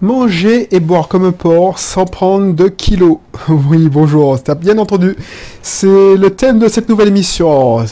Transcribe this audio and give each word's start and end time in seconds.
Manger 0.00 0.68
et 0.70 0.78
boire 0.78 1.08
comme 1.08 1.24
un 1.24 1.32
porc 1.32 1.80
sans 1.80 2.04
prendre 2.04 2.54
de 2.54 2.68
kilos. 2.68 3.18
Oui, 3.48 3.88
bonjour, 3.88 4.40
t'as 4.40 4.54
bien 4.54 4.78
entendu. 4.78 5.16
C'est 5.60 6.14
le 6.14 6.30
thème 6.30 6.60
de 6.60 6.68
cette 6.68 6.88
nouvelle 6.88 7.08
émission. 7.08 7.84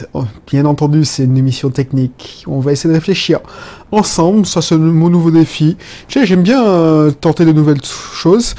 Bien 0.49 0.63
entendu, 0.63 1.03
c'est 1.03 1.25
une 1.25 1.37
émission 1.37 1.69
technique. 1.69 2.45
On 2.47 2.61
va 2.61 2.71
essayer 2.71 2.89
de 2.89 2.95
réfléchir 2.95 3.41
ensemble. 3.91 4.45
Ça, 4.45 4.61
c'est 4.61 4.77
mon 4.77 5.09
nouveau 5.09 5.31
défi. 5.31 5.75
J'aime 6.07 6.43
bien 6.43 6.65
euh, 6.65 7.11
tenter 7.11 7.43
de 7.43 7.51
nouvelles 7.51 7.83
choses. 7.83 8.55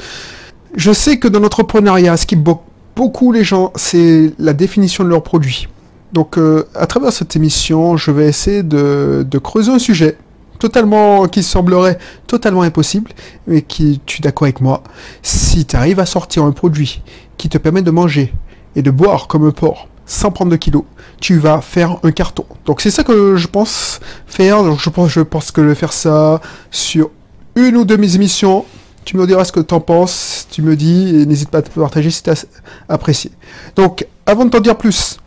Je 0.75 0.91
sais 0.93 1.17
que 1.17 1.27
dans 1.27 1.39
l'entrepreneuriat, 1.39 2.17
ce 2.17 2.27
qui 2.27 2.35
bloque 2.35 2.61
beaucoup 2.95 3.31
les 3.31 3.43
gens, 3.43 3.71
c'est 3.75 4.31
la 4.37 4.53
définition 4.53 5.03
de 5.03 5.09
leurs 5.09 5.23
produits. 5.23 5.67
Donc, 6.13 6.37
euh, 6.37 6.65
à 6.75 6.85
travers 6.85 7.11
cette 7.11 7.35
émission, 7.35 7.97
je 7.97 8.11
vais 8.11 8.27
essayer 8.27 8.61
de 8.61 9.37
creuser 9.41 9.71
un 9.71 9.79
sujet 9.79 10.17
totalement, 10.59 11.27
qui 11.27 11.41
semblerait 11.41 11.97
totalement 12.27 12.61
impossible, 12.61 13.11
mais 13.47 13.61
qui, 13.61 14.01
tu 14.05 14.19
es 14.19 14.21
d'accord 14.21 14.45
avec 14.45 14.61
moi, 14.61 14.83
si 15.23 15.65
tu 15.65 15.75
arrives 15.75 15.99
à 15.99 16.05
sortir 16.05 16.43
un 16.43 16.51
produit 16.51 17.01
qui 17.37 17.49
te 17.49 17.57
permet 17.57 17.81
de 17.81 17.91
manger 17.91 18.33
et 18.75 18.81
de 18.81 18.91
boire 18.91 19.27
comme 19.27 19.47
un 19.47 19.51
porc 19.51 19.87
sans 20.05 20.31
prendre 20.31 20.51
de 20.51 20.55
kilos, 20.55 20.83
tu 21.21 21.37
vas 21.37 21.61
faire 21.61 21.97
un 22.03 22.11
carton. 22.11 22.45
Donc 22.65 22.81
c'est 22.81 22.89
ça 22.89 23.03
que 23.03 23.35
je 23.35 23.47
pense 23.47 23.99
faire. 24.25 24.63
Donc 24.63 24.79
je 24.79 24.89
pense, 24.89 25.51
que 25.51 25.61
je 25.61 25.69
vais 25.69 25.75
faire 25.75 25.93
ça 25.93 26.41
sur 26.71 27.11
une 27.55 27.77
ou 27.77 27.85
deux 27.85 27.97
mes 27.97 28.15
émissions. 28.15 28.65
Tu 29.05 29.17
me 29.17 29.25
diras 29.27 29.45
ce 29.45 29.51
que 29.51 29.59
tu 29.59 29.73
en 29.73 29.79
penses, 29.79 30.47
tu 30.51 30.61
me 30.61 30.75
dis, 30.75 31.15
et 31.15 31.25
n'hésite 31.25 31.49
pas 31.49 31.59
à 31.59 31.61
te 31.61 31.69
partager 31.69 32.09
si 32.09 32.23
tu 32.23 32.29
as 32.31 32.45
apprécié. 32.89 33.31
Donc, 33.75 34.05
avant 34.25 34.45
de 34.45 34.49
t'en 34.49 34.59
dire 34.59 34.77
plus, 34.77 35.19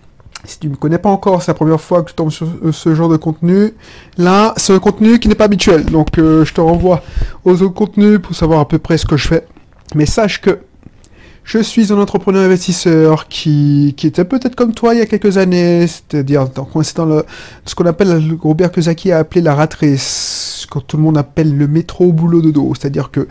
si 0.45 0.59
tu 0.59 0.67
ne 0.67 0.73
me 0.73 0.77
connais 0.77 0.99
pas 0.99 1.11
encore, 1.11 1.43
c'est 1.43 1.51
la 1.51 1.55
première 1.55 1.81
fois 1.81 2.03
que 2.03 2.11
tu 2.11 2.15
tombes 2.15 2.31
sur 2.31 2.49
euh, 2.65 2.73
ce 2.73 2.95
genre 2.95 3.09
de 3.09 3.17
contenu. 3.17 3.75
Là, 4.19 4.55
c'est 4.57 4.73
un 4.73 4.79
contenu 4.79 5.19
qui 5.19 5.29
n'est 5.29 5.35
pas 5.35 5.45
habituel. 5.45 5.85
Donc, 5.85 6.19
euh, 6.19 6.45
je 6.45 6.53
te 6.53 6.61
renvoie 6.61 7.03
aux 7.45 7.63
autres 7.63 7.75
contenus 7.75 8.19
pour 8.21 8.35
savoir 8.35 8.61
à 8.61 8.69
peu 8.69 8.79
près 8.79 8.99
ce 8.99 9.07
que 9.07 9.17
je 9.17 9.29
fais. 9.29 9.47
Mais 9.95 10.07
sache 10.07 10.41
que 10.41 10.59
je 11.45 11.59
suis 11.59 11.93
un 11.93 11.99
entrepreneur 11.99 12.45
investisseur 12.45 13.29
qui, 13.29 13.95
qui 13.97 14.07
était 14.07 14.25
peut-être 14.25 14.55
comme 14.55 14.75
toi 14.75 14.95
il 14.95 14.99
y 14.99 15.01
a 15.01 15.07
quelques 15.07 15.39
années, 15.39 15.87
c'est-à-dire 15.87 16.49
dans 16.49 16.69
le, 17.05 17.25
ce 17.65 17.75
qu'on 17.75 17.87
appelle, 17.87 18.37
Robert 18.41 18.71
Kiyosaki 18.71 19.11
a 19.11 19.19
appelé 19.19 19.41
la 19.41 19.55
rat 19.55 19.69
race, 19.81 20.67
quand 20.71 20.81
tout 20.81 20.97
le 20.97 21.03
monde 21.03 21.19
appelle 21.19 21.57
le 21.57 21.67
métro 21.67 22.07
au 22.07 22.13
boulot 22.13 22.43
de 22.43 22.53
dos. 22.53 22.73
C'est-à-dire 22.79 23.11
que 23.11 23.27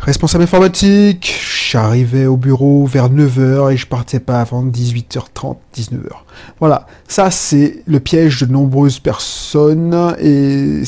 responsable 0.00 0.44
informatique, 0.44 1.34
j'arrivais 1.72 2.26
au 2.26 2.36
bureau 2.36 2.84
vers 2.84 3.08
9h 3.08 3.72
et 3.72 3.78
je 3.78 3.86
partais 3.86 4.20
pas 4.20 4.42
avant 4.42 4.62
18h30, 4.62 5.56
19h. 5.74 6.10
Voilà, 6.60 6.86
ça 7.08 7.30
c'est 7.30 7.82
le 7.86 7.98
piège 7.98 8.42
de 8.42 8.52
nombreuses 8.52 8.98
personnes 8.98 10.14
et 10.18 10.82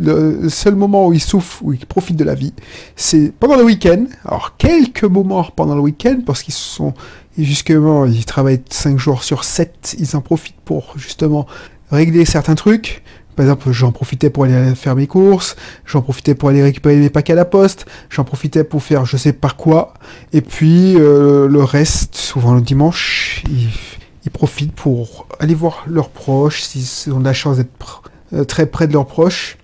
le 0.00 0.48
seul 0.48 0.74
moment 0.74 1.06
où 1.06 1.12
ils 1.12 1.22
souffrent, 1.22 1.62
où 1.62 1.72
ils 1.72 1.86
profitent 1.86 2.16
de 2.16 2.24
la 2.24 2.34
vie, 2.34 2.52
c'est 2.96 3.32
pendant 3.38 3.56
le 3.56 3.62
week-end. 3.62 4.06
Alors 4.24 4.56
quelques 4.56 5.04
moments 5.04 5.46
pendant 5.54 5.76
le 5.76 5.80
week-end 5.80 6.22
parce 6.26 6.42
qu'ils 6.42 6.54
sont 6.54 6.92
justement, 7.38 8.04
ils 8.04 8.24
travaillent 8.24 8.62
5 8.68 8.98
jours 8.98 9.22
sur 9.22 9.44
7, 9.44 9.94
ils 10.00 10.16
en 10.16 10.22
profitent 10.22 10.60
pour 10.64 10.94
justement 10.96 11.46
régler 11.92 12.24
certains 12.24 12.56
trucs. 12.56 13.04
Par 13.40 13.46
exemple, 13.46 13.72
j'en 13.72 13.90
profitais 13.90 14.28
pour 14.28 14.44
aller 14.44 14.74
faire 14.74 14.94
mes 14.94 15.06
courses, 15.06 15.56
j'en 15.86 16.02
profitais 16.02 16.34
pour 16.34 16.50
aller 16.50 16.62
récupérer 16.62 16.96
mes 16.96 17.08
paquets 17.08 17.32
à 17.32 17.36
la 17.36 17.46
poste, 17.46 17.86
j'en 18.10 18.22
profitais 18.22 18.64
pour 18.64 18.82
faire 18.82 19.06
je 19.06 19.16
sais 19.16 19.32
pas 19.32 19.48
quoi. 19.48 19.94
Et 20.34 20.42
puis 20.42 20.96
euh, 20.96 21.48
le 21.48 21.64
reste, 21.64 22.16
souvent 22.16 22.52
le 22.52 22.60
dimanche, 22.60 23.42
ils, 23.48 24.30
profitent 24.30 24.74
pour 24.74 25.26
aller 25.38 25.54
voir 25.54 25.84
leurs 25.86 26.10
proches, 26.10 26.60
s'ils 26.60 27.14
ont 27.14 27.20
la 27.20 27.32
chance 27.32 27.56
d'être 27.56 28.02
euh, 28.34 28.44
très 28.44 28.66
près 28.66 28.86
de 28.86 28.92
leurs 28.92 29.06
proches 29.06 29.56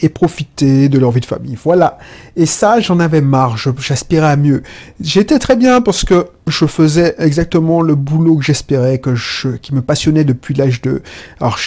et 0.00 0.08
profiter 0.08 0.88
de 0.88 0.98
leur 0.98 1.10
vie 1.10 1.20
de 1.20 1.26
famille. 1.26 1.56
Voilà. 1.62 1.98
Et 2.36 2.46
ça, 2.46 2.80
j'en 2.80 3.00
avais 3.00 3.20
marre. 3.20 3.56
J'aspirais 3.56 4.28
à 4.28 4.36
mieux. 4.36 4.62
J'étais 5.00 5.38
très 5.38 5.56
bien 5.56 5.80
parce 5.80 6.04
que 6.04 6.28
je 6.46 6.66
faisais 6.66 7.14
exactement 7.18 7.82
le 7.82 7.94
boulot 7.94 8.36
que 8.36 8.44
j'espérais, 8.44 8.98
que 8.98 9.14
je, 9.14 9.48
qui 9.48 9.74
me 9.74 9.82
passionnait 9.82 10.24
depuis 10.24 10.54
l'âge 10.54 10.80
de, 10.82 11.02
alors, 11.40 11.58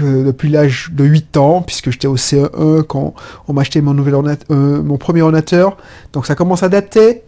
depuis 0.00 0.48
l'âge 0.48 0.90
de 0.92 1.04
8 1.04 1.36
ans, 1.36 1.62
puisque 1.62 1.90
j'étais 1.90 2.06
au 2.06 2.16
CE1 2.16 2.82
quand 2.84 3.14
on 3.48 3.52
m'a 3.52 3.62
acheté 3.62 3.80
mon 3.80 3.94
nouvel 3.94 4.14
euh, 4.50 4.82
mon 4.82 4.96
premier 4.96 5.22
ordinateur. 5.22 5.76
Donc 6.12 6.26
ça 6.26 6.34
commence 6.34 6.62
à 6.62 6.68
dater. 6.68 7.22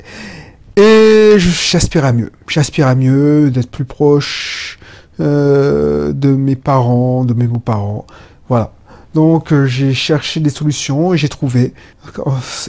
Et 0.76 1.34
j'aspirais 1.38 2.08
à 2.08 2.12
mieux. 2.12 2.30
J'aspire 2.48 2.86
à 2.86 2.94
mieux, 2.94 3.50
d'être 3.50 3.70
plus 3.70 3.86
proche 3.86 4.78
euh, 5.20 6.12
de 6.12 6.28
mes 6.28 6.56
parents, 6.56 7.24
de 7.24 7.32
mes 7.32 7.46
beaux-parents. 7.46 8.06
Voilà. 8.48 8.72
Donc 9.16 9.50
euh, 9.50 9.64
j'ai 9.64 9.94
cherché 9.94 10.40
des 10.40 10.50
solutions 10.50 11.14
et 11.14 11.16
j'ai 11.16 11.30
trouvé. 11.30 11.72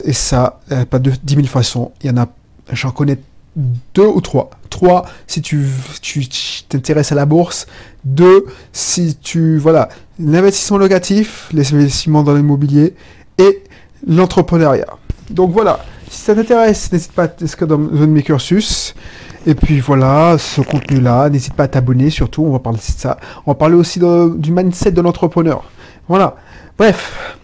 Et 0.04 0.14
ça, 0.14 0.60
pas 0.88 0.98
de 0.98 1.12
10 1.22 1.34
000 1.34 1.46
façons. 1.46 1.92
Il 2.02 2.06
y 2.06 2.10
en 2.10 2.16
a, 2.16 2.26
j'en 2.72 2.90
connais 2.90 3.18
deux 3.94 4.06
ou 4.06 4.22
trois. 4.22 4.48
Trois, 4.70 5.04
si 5.26 5.42
tu 5.42 5.66
t'intéresses 6.70 7.12
à 7.12 7.14
la 7.16 7.26
bourse. 7.26 7.66
Deux, 8.06 8.46
si 8.72 9.18
tu, 9.20 9.58
voilà, 9.58 9.90
l'investissement 10.18 10.78
locatif, 10.78 11.50
les 11.52 11.74
investissements 11.74 12.22
dans 12.22 12.34
l'immobilier 12.34 12.94
et 13.36 13.62
l'entrepreneuriat. 14.06 14.96
Donc 15.28 15.52
voilà, 15.52 15.84
si 16.08 16.18
ça 16.18 16.34
t'intéresse, 16.34 16.90
n'hésite 16.90 17.12
pas 17.12 17.24
à 17.24 17.28
t'inscrire 17.28 17.68
dans 17.68 17.76
un 17.76 17.78
de 17.78 18.06
mes 18.06 18.22
cursus. 18.22 18.94
Et 19.44 19.54
puis 19.54 19.80
voilà, 19.80 20.38
ce 20.38 20.62
contenu-là, 20.62 21.28
n'hésite 21.28 21.52
pas 21.52 21.64
à 21.64 21.68
t'abonner 21.68 22.08
surtout, 22.08 22.42
on 22.42 22.52
va 22.52 22.58
parler 22.58 22.78
de 22.78 22.82
ça. 22.82 23.18
On 23.44 23.50
va 23.50 23.54
parler 23.54 23.74
aussi 23.74 24.00
du 24.00 24.50
mindset 24.50 24.92
de 24.92 25.02
l'entrepreneur. 25.02 25.62
Voilà. 26.08 26.36
Bref, 26.78 27.38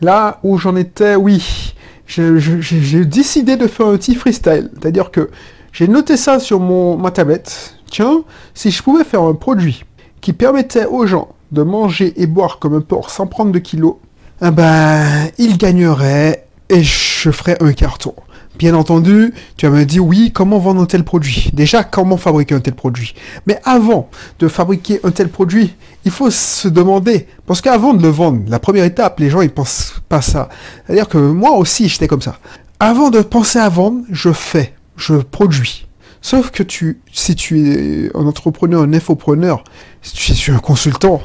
là 0.00 0.38
où 0.42 0.56
j'en 0.58 0.76
étais, 0.76 1.16
oui, 1.16 1.74
j'ai 2.06 3.04
décidé 3.04 3.56
de 3.56 3.66
faire 3.66 3.86
un 3.86 3.96
petit 3.96 4.14
freestyle. 4.14 4.70
C'est-à-dire 4.74 5.10
que 5.10 5.30
j'ai 5.72 5.88
noté 5.88 6.16
ça 6.16 6.38
sur 6.38 6.60
mon, 6.60 6.96
ma 6.96 7.10
tablette. 7.10 7.76
Tiens, 7.90 8.22
si 8.54 8.70
je 8.70 8.82
pouvais 8.82 9.04
faire 9.04 9.22
un 9.22 9.34
produit 9.34 9.84
qui 10.20 10.32
permettait 10.32 10.86
aux 10.86 11.06
gens 11.06 11.28
de 11.52 11.62
manger 11.62 12.12
et 12.20 12.26
boire 12.26 12.58
comme 12.58 12.74
un 12.74 12.80
porc 12.80 13.10
sans 13.10 13.26
prendre 13.26 13.52
de 13.52 13.58
kilos, 13.58 13.96
eh 14.42 14.50
ben, 14.50 15.04
ils 15.38 15.58
gagneraient 15.58 16.46
et 16.68 16.82
je 16.82 17.30
ferais 17.30 17.56
un 17.62 17.72
carton. 17.72 18.14
Bien 18.56 18.74
entendu, 18.74 19.34
tu 19.56 19.66
vas 19.66 19.76
me 19.76 19.84
dire 19.84 20.04
oui, 20.04 20.30
comment 20.32 20.58
vendre 20.58 20.80
un 20.80 20.86
tel 20.86 21.02
produit? 21.02 21.50
Déjà, 21.52 21.82
comment 21.82 22.16
fabriquer 22.16 22.54
un 22.54 22.60
tel 22.60 22.74
produit? 22.74 23.14
Mais 23.46 23.58
avant 23.64 24.08
de 24.38 24.46
fabriquer 24.46 25.00
un 25.02 25.10
tel 25.10 25.28
produit, 25.28 25.74
il 26.04 26.12
faut 26.12 26.30
se 26.30 26.68
demander, 26.68 27.26
parce 27.46 27.60
qu'avant 27.60 27.94
de 27.94 28.02
le 28.02 28.10
vendre, 28.10 28.42
la 28.48 28.60
première 28.60 28.84
étape, 28.84 29.18
les 29.18 29.28
gens 29.28 29.40
ils 29.40 29.50
pensent 29.50 29.94
pas 30.08 30.22
ça. 30.22 30.48
C'est-à-dire 30.86 31.08
que 31.08 31.18
moi 31.18 31.56
aussi, 31.56 31.88
j'étais 31.88 32.06
comme 32.06 32.22
ça. 32.22 32.38
Avant 32.78 33.10
de 33.10 33.22
penser 33.22 33.58
à 33.58 33.68
vendre, 33.68 34.02
je 34.10 34.32
fais, 34.32 34.74
je 34.96 35.14
produis. 35.14 35.86
Sauf 36.22 36.50
que 36.50 36.62
tu, 36.62 37.00
si 37.12 37.34
tu 37.34 37.68
es 37.68 38.10
un 38.16 38.26
entrepreneur, 38.26 38.82
un 38.82 38.92
infopreneur, 38.92 39.64
si 40.00 40.32
tu 40.32 40.52
es 40.52 40.54
un 40.54 40.58
consultant, 40.58 41.20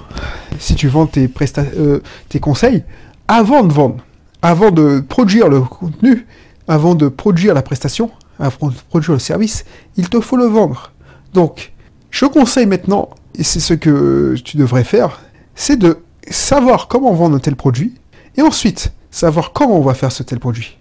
si 0.57 0.73
tu 0.73 0.87
vends 0.87 1.05
tes, 1.05 1.29
euh, 1.77 1.99
tes 2.27 2.39
conseils, 2.39 2.83
avant 3.27 3.63
de 3.63 3.71
vendre, 3.71 3.97
avant 4.41 4.71
de 4.71 4.99
produire 4.99 5.47
le 5.47 5.61
contenu, 5.61 6.25
avant 6.69 6.93
de 6.93 7.07
produire 7.07 7.55
la 7.55 7.63
prestation, 7.63 8.11
avant 8.37 8.69
de 8.69 8.75
produire 8.89 9.13
le 9.13 9.19
service, 9.19 9.65
il 9.97 10.07
te 10.07 10.21
faut 10.21 10.37
le 10.37 10.45
vendre. 10.45 10.91
Donc, 11.33 11.73
je 12.11 12.25
conseille 12.25 12.67
maintenant, 12.67 13.09
et 13.35 13.43
c'est 13.43 13.59
ce 13.59 13.73
que 13.73 14.35
tu 14.45 14.55
devrais 14.55 14.83
faire, 14.83 15.19
c'est 15.55 15.77
de 15.77 15.97
savoir 16.29 16.87
comment 16.87 17.11
vendre 17.13 17.35
un 17.35 17.39
tel 17.39 17.55
produit, 17.55 17.95
et 18.37 18.43
ensuite 18.43 18.93
savoir 19.09 19.51
comment 19.51 19.79
on 19.79 19.81
va 19.81 19.95
faire 19.95 20.11
ce 20.11 20.21
tel 20.21 20.39
produit. 20.39 20.77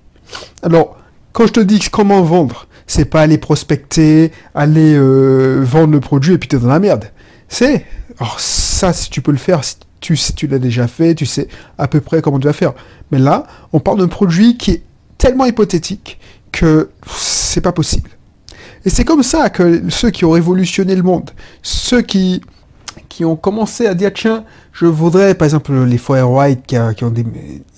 Alors, 0.62 0.98
quand 1.32 1.46
je 1.46 1.52
te 1.54 1.60
dis 1.60 1.80
comment 1.90 2.20
vendre, 2.20 2.66
c'est 2.86 3.06
pas 3.06 3.22
aller 3.22 3.38
prospecter, 3.38 4.30
aller 4.54 4.94
euh, 4.94 5.60
vendre 5.62 5.92
le 5.92 6.00
produit 6.00 6.34
et 6.34 6.38
puis 6.38 6.48
t'es 6.48 6.58
dans 6.58 6.68
la 6.68 6.80
merde. 6.80 7.06
C'est, 7.48 7.86
alors 8.18 8.40
ça, 8.40 8.92
si 8.92 9.08
tu 9.08 9.22
peux 9.22 9.32
le 9.32 9.38
faire, 9.38 9.62
tu, 10.00 10.16
si 10.16 10.34
tu 10.34 10.46
l'as 10.48 10.58
déjà 10.58 10.86
fait, 10.86 11.14
tu 11.14 11.24
sais 11.24 11.48
à 11.78 11.88
peu 11.88 12.02
près 12.02 12.20
comment 12.20 12.38
tu 12.38 12.46
vas 12.46 12.52
faire. 12.52 12.74
Mais 13.10 13.18
là, 13.18 13.46
on 13.72 13.80
parle 13.80 13.98
d'un 13.98 14.08
produit 14.08 14.58
qui 14.58 14.72
est 14.72 14.82
tellement 15.18 15.44
hypothétique 15.44 16.18
que 16.52 16.90
c'est 17.06 17.60
pas 17.60 17.72
possible. 17.72 18.10
Et 18.84 18.90
c'est 18.90 19.04
comme 19.04 19.22
ça 19.22 19.50
que 19.50 19.82
ceux 19.90 20.10
qui 20.10 20.24
ont 20.24 20.30
révolutionné 20.30 20.94
le 20.94 21.02
monde, 21.02 21.30
ceux 21.62 22.00
qui, 22.00 22.40
qui 23.08 23.24
ont 23.24 23.36
commencé 23.36 23.86
à 23.86 23.94
dire 23.94 24.12
tiens, 24.14 24.44
je 24.72 24.86
voudrais, 24.86 25.34
par 25.34 25.46
exemple 25.46 25.74
les 25.84 25.98
Fire 25.98 26.30
White 26.30 26.62
qui, 26.66 26.76
qui, 26.96 27.04
ont 27.04 27.12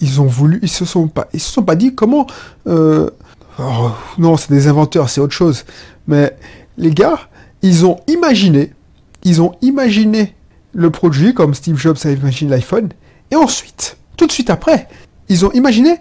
ils 0.00 0.20
ont 0.20 0.26
voulu, 0.26 0.60
ils 0.62 0.68
se 0.68 0.84
sont 0.84 1.08
pas, 1.08 1.28
ils 1.32 1.40
se 1.40 1.50
sont 1.50 1.62
pas 1.62 1.74
dit 1.74 1.94
comment, 1.94 2.26
euh, 2.66 3.10
oh, 3.58 3.90
non, 4.18 4.36
c'est 4.36 4.52
des 4.52 4.68
inventeurs, 4.68 5.08
c'est 5.08 5.20
autre 5.20 5.34
chose. 5.34 5.64
Mais 6.06 6.36
les 6.76 6.90
gars, 6.90 7.18
ils 7.62 7.86
ont 7.86 7.98
imaginé, 8.06 8.72
ils 9.24 9.40
ont 9.40 9.54
imaginé 9.62 10.34
le 10.72 10.90
produit 10.90 11.34
comme 11.34 11.54
Steve 11.54 11.78
Jobs 11.78 11.98
a 12.04 12.10
imaginé 12.10 12.50
l'iPhone, 12.50 12.90
et 13.30 13.36
ensuite, 13.36 13.96
tout 14.16 14.26
de 14.26 14.32
suite 14.32 14.50
après, 14.50 14.86
ils 15.28 15.46
ont 15.46 15.52
imaginé 15.52 15.96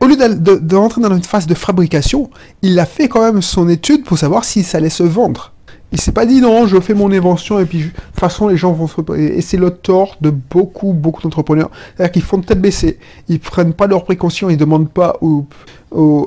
au 0.00 0.06
lieu 0.06 0.16
de, 0.16 0.56
dans 0.58 0.88
une 0.88 1.22
phase 1.22 1.46
de 1.46 1.54
fabrication, 1.54 2.30
il 2.62 2.78
a 2.78 2.86
fait 2.86 3.08
quand 3.08 3.22
même 3.22 3.42
son 3.42 3.68
étude 3.68 4.04
pour 4.04 4.18
savoir 4.18 4.44
si 4.44 4.62
ça 4.62 4.78
allait 4.78 4.88
se 4.88 5.02
vendre. 5.02 5.52
Il 5.92 6.00
s'est 6.00 6.12
pas 6.12 6.24
dit 6.24 6.40
non, 6.40 6.66
je 6.66 6.78
fais 6.78 6.94
mon 6.94 7.10
invention 7.10 7.58
et 7.58 7.64
puis 7.64 7.78
de 7.78 7.84
toute 7.84 8.20
façon 8.20 8.46
les 8.46 8.56
gens 8.56 8.72
vont 8.72 8.86
se 8.86 9.00
et 9.16 9.40
c'est 9.40 9.56
le 9.56 9.70
tort 9.70 10.16
de 10.20 10.30
beaucoup 10.30 10.92
beaucoup 10.92 11.20
d'entrepreneurs, 11.20 11.70
c'est-à-dire 11.96 12.12
qu'ils 12.12 12.22
font 12.22 12.40
tête 12.40 12.60
baissée, 12.60 12.98
ils 13.28 13.40
prennent 13.40 13.72
pas 13.72 13.88
leurs 13.88 14.04
précautions, 14.04 14.48
ils 14.48 14.56
demandent 14.56 14.88
pas 14.88 15.18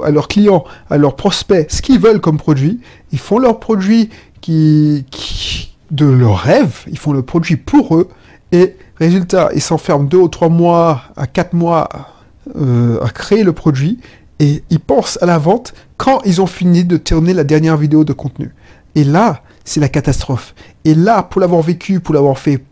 à 0.03 0.11
leurs 0.11 0.27
clients, 0.27 0.65
à 0.89 0.97
leurs 0.97 1.15
prospects, 1.15 1.65
ce 1.71 1.81
qu'ils 1.81 1.99
veulent 1.99 2.19
comme 2.19 2.37
produit. 2.37 2.81
Ils 3.13 3.19
font 3.19 3.39
leur 3.39 3.61
produit 3.61 4.09
qui, 4.41 5.05
de 5.91 6.05
leur 6.05 6.39
rêve, 6.39 6.81
ils 6.91 6.99
font 6.99 7.13
le 7.13 7.21
produit 7.21 7.55
pour 7.55 7.95
eux, 7.95 8.09
et 8.51 8.75
résultat, 8.97 9.49
ils 9.55 9.61
s'enferment 9.61 10.03
deux 10.03 10.17
ou 10.17 10.27
trois 10.27 10.49
mois 10.49 11.03
à 11.15 11.25
quatre 11.25 11.53
mois 11.53 11.87
euh, 12.55 12.99
à 13.01 13.09
créer 13.09 13.43
le 13.43 13.53
produit, 13.53 13.99
et 14.39 14.63
ils 14.69 14.79
pensent 14.79 15.17
à 15.21 15.25
la 15.25 15.37
vente 15.37 15.73
quand 15.97 16.21
ils 16.25 16.41
ont 16.41 16.47
fini 16.47 16.83
de 16.83 16.97
tourner 16.97 17.33
la 17.33 17.43
dernière 17.43 17.77
vidéo 17.77 18.03
de 18.03 18.13
contenu. 18.13 18.53
Et 18.95 19.03
là, 19.03 19.43
c'est 19.63 19.79
la 19.79 19.89
catastrophe. 19.89 20.53
Et 20.85 20.95
là, 20.95 21.23
pour 21.23 21.41
l'avoir 21.41 21.61
vécu, 21.61 21.99
pour 21.99 22.13
l'avoir 22.13 22.37
fait 22.37 22.63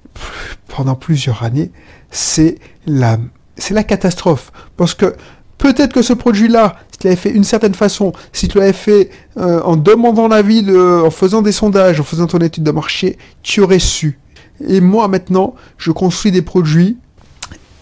pendant 0.67 0.95
plusieurs 0.95 1.43
années, 1.43 1.71
c'est 2.09 2.57
la, 2.85 3.17
c'est 3.55 3.73
la 3.73 3.83
catastrophe. 3.83 4.51
Parce 4.75 4.93
que 4.93 5.15
peut-être 5.57 5.93
que 5.93 6.01
ce 6.01 6.13
produit-là, 6.13 6.75
si 6.91 6.97
tu 6.99 7.07
l'avais 7.07 7.15
fait 7.15 7.31
d'une 7.31 7.43
certaine 7.43 7.73
façon, 7.75 8.11
si 8.33 8.47
tu 8.47 8.57
l'avais 8.57 8.73
fait 8.73 9.09
euh, 9.37 9.61
en 9.63 9.77
demandant 9.77 10.27
l'avis, 10.27 10.65
en 10.69 11.09
faisant 11.11 11.41
des 11.41 11.53
sondages, 11.53 11.99
en 11.99 12.03
faisant 12.03 12.27
ton 12.27 12.39
étude 12.39 12.63
de 12.63 12.71
marché, 12.71 13.17
tu 13.43 13.61
aurais 13.61 13.79
su. 13.79 14.19
Et 14.67 14.81
moi 14.81 15.07
maintenant, 15.07 15.55
je 15.77 15.91
construis 15.91 16.31
des 16.31 16.41
produits, 16.41 16.97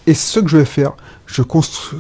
et 0.08 0.14
ce 0.14 0.40
que 0.40 0.50
je 0.50 0.58
vais 0.58 0.66
faire, 0.66 0.94
je 1.30 1.42
construis 1.42 2.00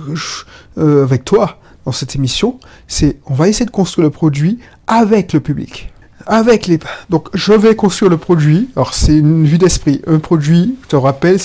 euh, 0.77 1.03
avec 1.03 1.23
toi 1.23 1.59
dans 1.85 1.91
cette 1.91 2.15
émission, 2.15 2.59
c'est 2.87 3.19
on 3.25 3.33
va 3.33 3.47
essayer 3.47 3.65
de 3.65 3.71
construire 3.71 4.07
le 4.07 4.11
produit 4.11 4.59
avec 4.87 5.33
le 5.33 5.39
public 5.39 5.91
avec 6.29 6.67
les... 6.67 6.79
Donc, 7.09 7.27
je 7.33 7.53
vais 7.53 7.75
construire 7.75 8.11
le 8.11 8.17
produit. 8.17 8.69
Alors, 8.75 8.93
c'est 8.93 9.17
une 9.17 9.45
vue 9.45 9.57
d'esprit. 9.57 10.01
Un 10.05 10.19
produit, 10.19 10.77
je 10.83 10.89
te 10.89 10.95
rappelle, 10.95 11.39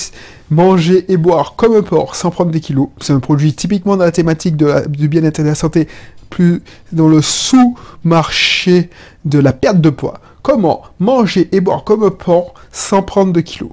manger 0.51 1.11
et 1.11 1.17
boire 1.17 1.55
comme 1.55 1.75
un 1.75 1.81
porc 1.81 2.15
sans 2.15 2.29
prendre 2.29 2.51
des 2.51 2.59
kilos. 2.59 2.89
C'est 3.01 3.13
un 3.13 3.19
produit 3.19 3.53
typiquement 3.53 3.97
dans 3.97 4.05
la 4.05 4.11
thématique 4.11 4.55
de 4.55 4.87
du 4.87 5.07
bien-être 5.07 5.39
et 5.39 5.43
de 5.43 5.47
la 5.47 5.55
santé, 5.55 5.87
plus 6.29 6.61
dans 6.91 7.07
le 7.07 7.21
sous-marché 7.21 8.91
de 9.25 9.39
la 9.39 9.53
perte 9.53 9.81
de 9.81 9.89
poids. 9.89 10.19
Comment 10.43 10.83
manger 10.99 11.49
et 11.51 11.61
boire 11.61 11.83
comme 11.83 12.03
un 12.03 12.11
porc 12.11 12.53
sans 12.71 13.01
prendre 13.01 13.33
de 13.33 13.41
kilos? 13.41 13.71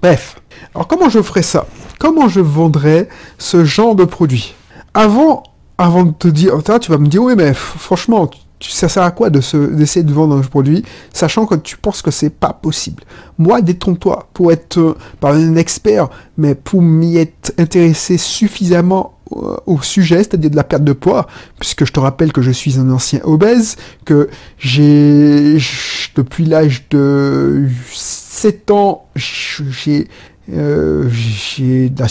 Bref. 0.00 0.36
Alors, 0.74 0.86
comment 0.88 1.08
je 1.08 1.20
ferais 1.22 1.42
ça? 1.42 1.66
Comment 1.98 2.28
je 2.28 2.40
vendrais 2.40 3.08
ce 3.38 3.64
genre 3.64 3.94
de 3.94 4.04
produit? 4.04 4.54
Avant, 4.94 5.42
avant 5.78 6.04
de 6.04 6.12
te 6.12 6.28
dire, 6.28 6.54
tu 6.80 6.90
vas 6.90 6.98
me 6.98 7.08
dire, 7.08 7.22
oui, 7.22 7.34
mais 7.36 7.54
franchement, 7.54 8.28
ça 8.60 8.88
sert 8.88 9.02
à 9.02 9.10
quoi 9.10 9.30
d'essayer 9.30 10.04
de 10.04 10.12
vendre 10.12 10.36
un 10.36 10.40
produit, 10.40 10.84
sachant 11.12 11.46
que 11.46 11.54
tu 11.56 11.76
penses 11.76 12.02
que 12.02 12.10
c'est 12.10 12.30
pas 12.30 12.52
possible? 12.52 13.02
Moi, 13.38 13.60
détrompe-toi 13.62 14.28
pour 14.34 14.52
être 14.52 14.78
euh, 14.78 14.96
par 15.20 15.34
un 15.34 15.56
expert, 15.56 16.08
mais 16.36 16.54
pour 16.54 16.82
m'y 16.82 17.16
être 17.16 17.52
intéressé 17.58 18.18
suffisamment 18.18 19.14
euh, 19.32 19.56
au 19.66 19.80
sujet, 19.82 20.18
c'est-à-dire 20.18 20.50
de 20.50 20.56
la 20.56 20.64
perte 20.64 20.84
de 20.84 20.92
poids, 20.92 21.26
puisque 21.58 21.84
je 21.84 21.92
te 21.92 22.00
rappelle 22.00 22.32
que 22.32 22.42
je 22.42 22.50
suis 22.50 22.78
un 22.78 22.90
ancien 22.90 23.20
obèse, 23.24 23.76
que 24.04 24.28
j'ai, 24.58 25.58
depuis 26.14 26.44
l'âge 26.44 26.86
de 26.90 27.66
7 27.92 28.70
ans, 28.70 29.06
j'ai 29.16 30.08
euh, 30.50 31.08
j'ai 31.08 31.88
de 31.88 32.02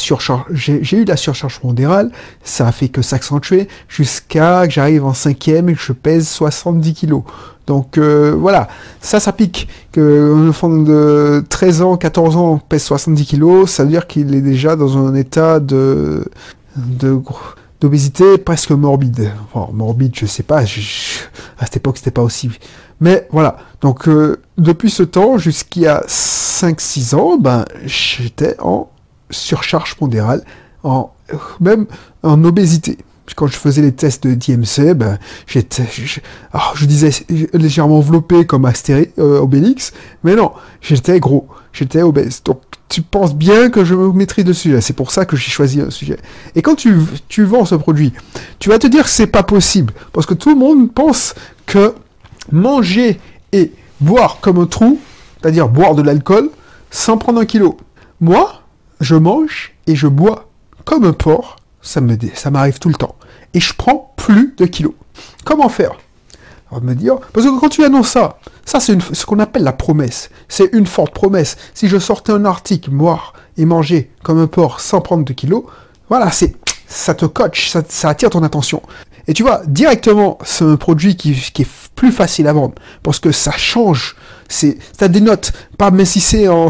eu 0.94 1.04
de 1.06 1.10
la 1.10 1.18
surcharge 1.18 1.60
pondérale, 1.60 2.12
ça 2.44 2.68
a 2.68 2.72
fait 2.72 2.88
que 2.88 3.02
s'accentuer 3.02 3.68
jusqu'à 3.90 4.66
que 4.68 4.74
j'arrive 4.74 5.06
en 5.06 5.14
cinquième 5.14 5.70
et 5.70 5.74
que 5.74 5.82
je 5.82 5.92
pèse 5.92 6.28
70 6.28 6.94
kilos. 6.94 7.24
Donc 7.68 7.98
euh, 7.98 8.34
voilà, 8.38 8.70
ça, 9.02 9.20
ça 9.20 9.34
pique. 9.34 9.68
Que 9.92 10.48
enfant 10.50 10.70
de 10.70 11.44
13 11.50 11.82
ans, 11.82 11.98
14 11.98 12.38
ans 12.38 12.58
pèse 12.58 12.84
70 12.84 13.26
kilos, 13.26 13.70
ça 13.70 13.84
veut 13.84 13.90
dire 13.90 14.08
qu'il 14.08 14.34
est 14.34 14.42
déjà 14.42 14.76
dans 14.76 14.98
un 14.98 15.14
état 15.16 15.60
de 15.60 16.24
d'obésité 17.82 18.38
presque 18.38 18.72
morbide. 18.72 19.32
Enfin, 19.52 19.72
morbide, 19.74 20.14
je 20.16 20.26
sais 20.26 20.44
pas. 20.44 20.60
à 20.60 20.66
cette 20.66 21.78
époque, 21.78 21.98
c'était 21.98 22.12
pas 22.12 22.24
aussi 22.24 22.50
mais 23.02 23.28
voilà, 23.32 23.58
donc 23.82 24.08
euh, 24.08 24.40
depuis 24.60 24.92
ce 24.92 25.02
temps 25.02 25.40
jusqu'à 25.40 26.04
5-6 26.08 27.16
ans, 27.16 27.38
ben, 27.38 27.66
j'étais 27.84 28.56
en 28.62 28.92
surcharge 29.32 29.96
pondérale, 29.96 30.46
en, 30.84 31.12
même 31.60 31.88
en 32.22 32.44
obésité. 32.44 33.00
Quand 33.36 33.48
je 33.48 33.56
faisais 33.56 33.82
les 33.82 33.94
tests 33.94 34.28
de 34.28 34.34
DMC, 34.34 34.94
ben, 34.94 35.18
j'étais, 35.48 35.86
je, 35.92 36.20
ah, 36.54 36.72
je, 36.76 36.86
disais 36.86 37.12
légèrement 37.54 38.00
enveloppé 38.00 38.46
comme 38.46 38.66
Astérix, 38.66 39.12
euh, 39.20 39.40
Obélix, 39.40 39.94
mais 40.24 40.36
non, 40.36 40.52
j'étais 40.82 41.20
gros, 41.20 41.48
j'étais 41.72 42.02
obèse. 42.02 42.42
Donc 42.44 42.62
tu 42.90 43.02
penses 43.02 43.34
bien 43.34 43.70
que 43.70 43.86
je 43.86 43.96
maîtrise 43.96 44.46
le 44.46 44.54
sujet. 44.54 44.82
C'est 44.82 44.94
pour 44.94 45.12
ça 45.12 45.26
que 45.26 45.38
j'ai 45.38 45.50
choisi 45.50 45.80
un 45.80 45.90
sujet. 45.90 46.18
Et 46.56 46.62
quand 46.62 46.76
tu, 46.76 46.94
tu 47.30 47.46
vends 47.46 47.64
ce 47.64 47.76
produit, 47.76 48.12
tu 48.60 48.68
vas 48.68 48.80
te 48.80 48.88
dire 48.88 49.04
que 49.04 49.10
c'est 49.10 49.28
pas 49.28 49.44
possible. 49.44 49.94
Parce 50.12 50.26
que 50.26 50.34
tout 50.34 50.50
le 50.50 50.56
monde 50.56 50.92
pense 50.92 51.34
que 51.66 51.94
manger 52.52 53.20
et 53.54 53.72
boire 54.02 54.40
comme 54.42 54.60
un 54.60 54.66
trou, 54.66 55.00
c'est-à-dire 55.40 55.70
boire 55.70 55.96
de 55.96 56.02
l'alcool, 56.02 56.50
sans 56.90 57.18
prendre 57.18 57.40
un 57.40 57.46
kilo. 57.46 57.78
Moi, 58.20 58.62
je 59.00 59.16
mange 59.16 59.74
et 59.88 59.96
je 59.96 60.08
bois 60.08 60.50
comme 60.84 61.06
un 61.06 61.14
porc, 61.14 61.58
ça 61.82 62.02
m'arrive 62.52 62.80
tout 62.80 62.90
le 62.90 62.96
temps. 62.96 63.16
Et 63.54 63.60
je 63.60 63.74
prends 63.74 64.14
plus 64.18 64.54
de 64.58 64.66
kilos. 64.66 64.94
Comment 65.44 65.70
faire? 65.70 65.94
Me 66.82 66.96
dire, 66.96 67.18
parce 67.34 67.46
que 67.46 67.60
quand 67.60 67.68
tu 67.68 67.84
annonces 67.84 68.12
ça, 68.12 68.38
ça 68.64 68.80
c'est 68.80 68.98
ce 69.14 69.26
qu'on 69.26 69.40
appelle 69.40 69.64
la 69.64 69.74
promesse. 69.74 70.30
C'est 70.48 70.70
une 70.72 70.88
forte 70.88 71.14
promesse. 71.14 71.58
Si 71.74 71.90
je 71.90 71.98
sortais 71.98 72.32
un 72.32 72.46
article, 72.46 72.92
boire 72.92 73.34
et 73.58 73.66
manger 73.66 74.10
comme 74.24 74.40
un 74.40 74.48
porc 74.48 74.80
sans 74.80 75.02
prendre 75.02 75.26
de 75.26 75.34
kilos, 75.34 75.66
voilà, 76.08 76.32
c'est 76.32 76.56
ça 76.88 77.14
te 77.14 77.26
coach, 77.26 77.70
ça, 77.70 78.10
attire 78.10 78.30
ton 78.30 78.44
attention. 78.44 78.82
Et 79.28 79.34
tu 79.34 79.44
vois, 79.44 79.62
directement, 79.66 80.38
c'est 80.44 80.64
un 80.64 80.78
produit 80.78 81.16
qui, 81.16 81.32
est 81.32 81.70
plus 81.96 82.12
facile 82.12 82.48
à 82.48 82.54
vendre. 82.54 82.76
Parce 83.04 83.20
que 83.20 83.32
ça 83.32 83.52
change. 83.52 84.16
C'est, 84.50 84.78
ça 84.98 85.08
dénote. 85.08 85.54
Pas 85.78 85.92
mincissé 85.92 86.48
en, 86.48 86.70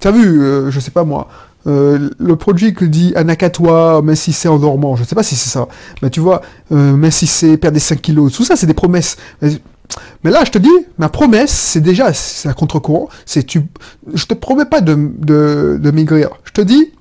t'as 0.00 0.10
vu, 0.10 0.42
euh, 0.42 0.70
je 0.70 0.80
sais 0.80 0.90
pas 0.90 1.04
moi, 1.04 1.28
euh, 1.66 2.10
le 2.18 2.36
produit 2.36 2.74
que 2.74 2.84
dit 2.84 3.12
Anakatoa, 3.16 4.02
mincissé 4.02 4.48
en 4.48 4.58
dormant, 4.58 4.96
je 4.96 5.04
sais 5.04 5.14
pas 5.14 5.22
si 5.22 5.36
c'est 5.36 5.50
ça. 5.50 5.68
Mais 6.02 6.10
tu 6.10 6.20
vois, 6.20 6.42
euh, 6.72 6.96
mincissé, 6.96 7.56
perdre 7.56 7.74
des 7.74 7.80
5 7.80 8.00
kilos, 8.00 8.32
tout 8.32 8.44
ça, 8.44 8.56
c'est 8.56 8.66
des 8.66 8.74
promesses. 8.74 9.16
Mais, 9.42 10.30
là, 10.30 10.44
je 10.44 10.50
te 10.50 10.58
dis, 10.58 10.70
ma 10.98 11.08
promesse, 11.08 11.52
c'est 11.52 11.80
déjà, 11.80 12.12
c'est 12.12 12.48
à 12.48 12.54
contre-courant, 12.54 13.08
c'est 13.24 13.44
tu, 13.44 13.62
je 14.12 14.26
te 14.26 14.34
promets 14.34 14.64
pas 14.64 14.80
de, 14.80 14.94
de, 15.18 15.78
de 15.80 15.90
maigrir. 15.90 16.30
Je 16.44 16.52
te 16.52 16.60
dis, 16.60 16.92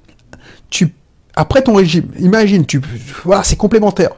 tu, 0.70 0.94
après 1.36 1.64
ton 1.64 1.74
régime, 1.74 2.06
imagine, 2.20 2.66
tu, 2.66 2.82
voilà, 3.24 3.44
c'est 3.44 3.56
complémentaire 3.56 4.12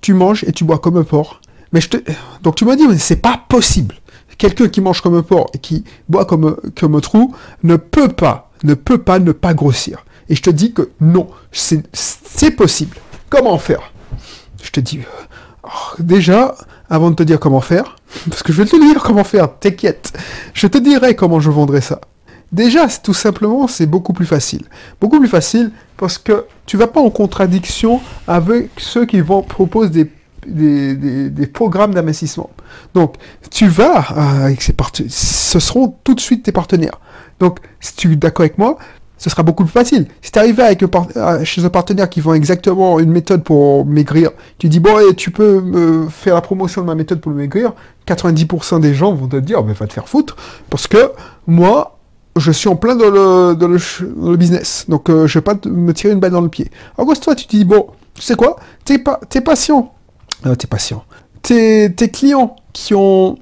tu 0.00 0.14
manges 0.14 0.44
et 0.44 0.52
tu 0.52 0.64
bois 0.64 0.78
comme 0.78 0.96
un 0.96 1.04
porc. 1.04 1.40
Mais 1.72 1.80
je 1.80 1.88
te, 1.88 1.96
donc 2.42 2.56
tu 2.56 2.64
m'as 2.64 2.76
dit, 2.76 2.86
mais 2.86 2.98
c'est 2.98 3.16
pas 3.16 3.42
possible. 3.48 3.94
Quelqu'un 4.36 4.68
qui 4.68 4.80
mange 4.80 5.00
comme 5.00 5.14
un 5.14 5.22
porc 5.22 5.50
et 5.54 5.58
qui 5.58 5.84
boit 6.08 6.24
comme, 6.24 6.56
comme 6.78 6.96
un 6.96 7.00
trou 7.00 7.34
ne 7.62 7.76
peut 7.76 8.08
pas, 8.08 8.50
ne 8.64 8.74
peut 8.74 8.98
pas 8.98 9.18
ne 9.18 9.32
pas 9.32 9.54
grossir. 9.54 10.04
Et 10.28 10.34
je 10.34 10.42
te 10.42 10.50
dis 10.50 10.72
que 10.72 10.90
non, 11.00 11.28
c'est 11.52 12.50
possible. 12.52 12.96
Comment 13.28 13.58
faire? 13.58 13.92
Je 14.62 14.70
te 14.70 14.80
dis, 14.80 15.00
oh, 15.64 15.68
déjà, 15.98 16.54
avant 16.88 17.10
de 17.10 17.16
te 17.16 17.22
dire 17.22 17.40
comment 17.40 17.60
faire, 17.60 17.96
parce 18.30 18.42
que 18.42 18.52
je 18.52 18.62
vais 18.62 18.68
te 18.68 18.76
dire 18.76 19.02
comment 19.02 19.24
faire, 19.24 19.58
t'inquiète, 19.58 20.12
je 20.54 20.66
te 20.66 20.78
dirai 20.78 21.16
comment 21.16 21.40
je 21.40 21.50
vendrai 21.50 21.80
ça. 21.80 22.00
Déjà, 22.52 22.86
tout 22.86 23.14
simplement, 23.14 23.66
c'est 23.66 23.86
beaucoup 23.86 24.12
plus 24.12 24.26
facile. 24.26 24.64
Beaucoup 25.00 25.18
plus 25.18 25.28
facile 25.28 25.70
parce 25.96 26.18
que 26.18 26.44
tu 26.66 26.76
vas 26.76 26.86
pas 26.86 27.00
en 27.00 27.08
contradiction 27.08 28.00
avec 28.28 28.68
ceux 28.76 29.06
qui 29.06 29.20
vont 29.20 29.42
proposer 29.42 30.10
des 30.46 31.46
programmes 31.46 31.94
d'investissement. 31.94 32.50
Donc, 32.94 33.14
tu 33.50 33.68
vas 33.68 34.00
euh, 34.10 34.44
avec 34.44 34.60
ces 34.60 34.72
partenaires, 34.72 35.12
ce 35.12 35.58
seront 35.60 35.94
tout 36.04 36.14
de 36.14 36.20
suite 36.20 36.42
tes 36.42 36.52
partenaires. 36.52 37.00
Donc, 37.42 37.58
si 37.80 37.96
tu 37.96 38.12
es 38.12 38.16
d'accord 38.16 38.44
avec 38.44 38.56
moi, 38.56 38.78
ce 39.18 39.28
sera 39.28 39.42
beaucoup 39.42 39.64
plus 39.64 39.72
facile. 39.72 40.06
Si 40.20 40.30
tu 40.30 40.38
arrives 40.38 40.60
avec 40.60 40.82
euh, 40.82 41.44
chez 41.44 41.64
un 41.64 41.70
partenaire 41.70 42.08
qui 42.08 42.20
vend 42.20 42.34
exactement 42.34 43.00
une 43.00 43.10
méthode 43.10 43.42
pour 43.42 43.84
maigrir, 43.84 44.30
tu 44.58 44.68
dis, 44.68 44.78
bon, 44.78 45.12
tu 45.16 45.32
peux 45.32 46.06
faire 46.08 46.36
la 46.36 46.40
promotion 46.40 46.82
de 46.82 46.86
ma 46.86 46.94
méthode 46.94 47.20
pour 47.20 47.32
maigrir, 47.32 47.72
90% 48.06 48.80
des 48.80 48.94
gens 48.94 49.12
vont 49.12 49.26
te 49.26 49.36
dire, 49.36 49.64
mais 49.64 49.72
va 49.72 49.88
te 49.88 49.92
faire 49.92 50.08
foutre, 50.08 50.36
parce 50.70 50.86
que 50.86 51.10
moi, 51.48 51.98
je 52.36 52.52
suis 52.52 52.68
en 52.68 52.76
plein 52.76 52.94
dans 52.94 53.10
le, 53.10 53.56
le, 53.58 54.36
business. 54.36 54.86
Donc, 54.88 55.10
euh, 55.10 55.26
je 55.26 55.38
vais 55.38 55.42
pas 55.42 55.56
me 55.66 55.92
tirer 55.92 56.12
une 56.12 56.20
balle 56.20 56.30
dans 56.30 56.40
le 56.40 56.48
pied. 56.48 56.70
Alors, 56.96 57.18
toi, 57.18 57.34
tu 57.34 57.46
te 57.46 57.56
dis, 57.56 57.64
bon, 57.64 57.88
tu 58.14 58.22
sais 58.22 58.36
quoi 58.36 58.56
T'es 58.84 58.98
pas, 58.98 59.20
patient. 59.44 59.92
Euh, 60.46 60.54
t'es 60.54 60.68
patient. 60.68 61.04
Tes, 61.42 61.92
tes 61.92 62.08
clients 62.08 62.54
qui 62.72 62.94
ont, 62.94 63.36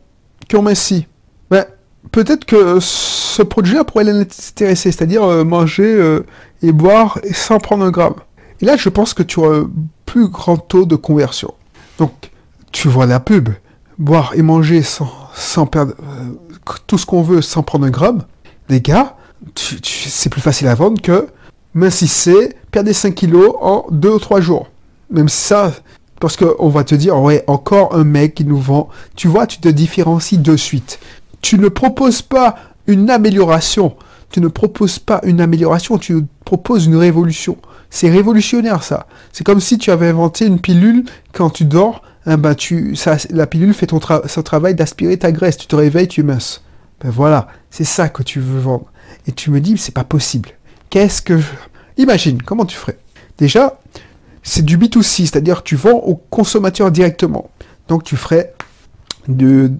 qui 0.49 0.57
ont 0.57 0.62
minci, 0.62 1.07
ben, 1.50 1.66
peut-être 2.12 2.45
que 2.45 2.79
ce 2.81 3.43
produit-là 3.43 3.85
pourrait 3.85 4.05
les 4.05 4.21
intéresser, 4.21 4.93
c'est-à-dire 4.93 5.23
euh, 5.25 5.45
manger 5.45 5.95
euh, 5.95 6.26
et 6.62 6.73
boire 6.73 7.19
sans 7.33 7.59
prendre 7.59 7.85
un 7.85 7.90
gramme. 7.90 8.14
Et 8.61 8.64
là, 8.64 8.76
je 8.76 8.88
pense 8.88 9.14
que 9.14 9.23
tu 9.23 9.40
auras 9.40 9.59
un 9.59 9.71
plus 10.07 10.29
grand 10.29 10.57
taux 10.57 10.87
de 10.87 10.97
conversion. 10.97 11.55
Donc, 11.99 12.31
tu 12.73 12.88
vois 12.88 13.07
la 13.07 13.21
pub, 13.21 13.49
boire 13.99 14.33
et 14.35 14.43
manger 14.43 14.83
sans, 14.83 15.67
perdre 15.67 15.95
tout 16.87 16.99
ce 16.99 17.07
qu'on 17.07 17.23
veut 17.23 17.43
sans 17.43 17.62
prendre 17.62 17.87
un 17.87 17.90
gramme 17.90 18.23
les 18.71 18.81
gars, 18.81 19.17
c'est 19.57 20.31
plus 20.31 20.40
facile 20.40 20.69
à 20.69 20.75
vendre 20.75 21.02
que 21.02 21.26
mincissez, 21.75 22.57
perdez 22.71 22.93
5 22.93 23.14
kilos 23.14 23.55
en 23.61 23.85
2 23.90 24.11
ou 24.11 24.19
3 24.19 24.40
jours. 24.40 24.69
même 25.11 25.29
ça, 25.29 25.73
parce 26.21 26.37
qu'on 26.37 26.69
va 26.69 26.85
te 26.85 26.95
dire, 26.95 27.19
ouais, 27.19 27.43
encore 27.47 27.95
un 27.95 28.05
mec 28.05 28.35
qui 28.35 28.45
nous 28.45 28.59
vend. 28.59 28.88
Tu 29.17 29.26
vois, 29.26 29.47
tu 29.47 29.59
te 29.59 29.69
différencies 29.69 30.38
de 30.38 30.57
suite. 30.57 31.00
Tu 31.40 31.59
ne 31.59 31.68
proposes 31.68 32.23
pas 32.23 32.56
une 32.87 33.11
amélioration. 33.11 33.97
Tu 34.30 34.40
ne 34.40 34.49
proposes 34.49 34.99
pas 34.99 35.20
une 35.25 35.40
amélioration, 35.40 35.99
tu 35.99 36.25
proposes 36.44 36.87
une 36.87 36.97
révolution. 36.97 37.56
C'est 37.90 38.11
révolutionnaire 38.11 38.85
ça. 38.85 39.06
C'est 39.32 39.44
comme 39.44 39.61
si 39.61 39.76
tu 39.76 39.90
avais 39.90 40.09
inventé 40.09 40.47
une 40.47 40.61
pilule 40.61 41.04
quand 41.32 41.50
tu 41.50 41.64
dors. 41.64 42.02
Hein, 42.26 42.37
ben 42.37 42.54
la 43.30 43.47
pilule 43.47 43.75
fait 43.75 43.90
son 43.90 44.42
travail 44.42 44.75
d'aspirer 44.75 45.18
ta 45.18 45.32
graisse. 45.32 45.56
Tu 45.56 45.66
te 45.66 45.75
réveilles, 45.75 46.06
tu 46.06 46.20
es 46.20 46.25
mince. 46.25 46.62
Ben 47.00 47.11
voilà, 47.11 47.49
c'est 47.70 47.85
ça 47.85 48.09
que 48.09 48.23
tu 48.23 48.38
veux 48.40 48.61
vendre. 48.61 48.87
Et 49.26 49.32
tu 49.32 49.50
me 49.50 49.61
dis, 49.61 49.76
c'est 49.78 49.94
pas 49.94 50.04
possible. 50.04 50.50
Qu'est-ce 50.90 51.23
que... 51.23 51.40
Imagine, 51.97 52.40
comment 52.42 52.66
tu 52.66 52.76
ferais? 52.76 52.99
Déjà, 53.38 53.80
c'est 54.42 54.64
du 54.64 54.78
B2C, 54.78 55.26
c'est-à-dire 55.26 55.62
tu 55.62 55.76
vends 55.76 55.99
au 55.99 56.14
consommateur 56.14 56.90
directement. 56.90 57.50
Donc 57.88 58.04
tu 58.04 58.16
ferais 58.16 58.54
de, 59.28 59.73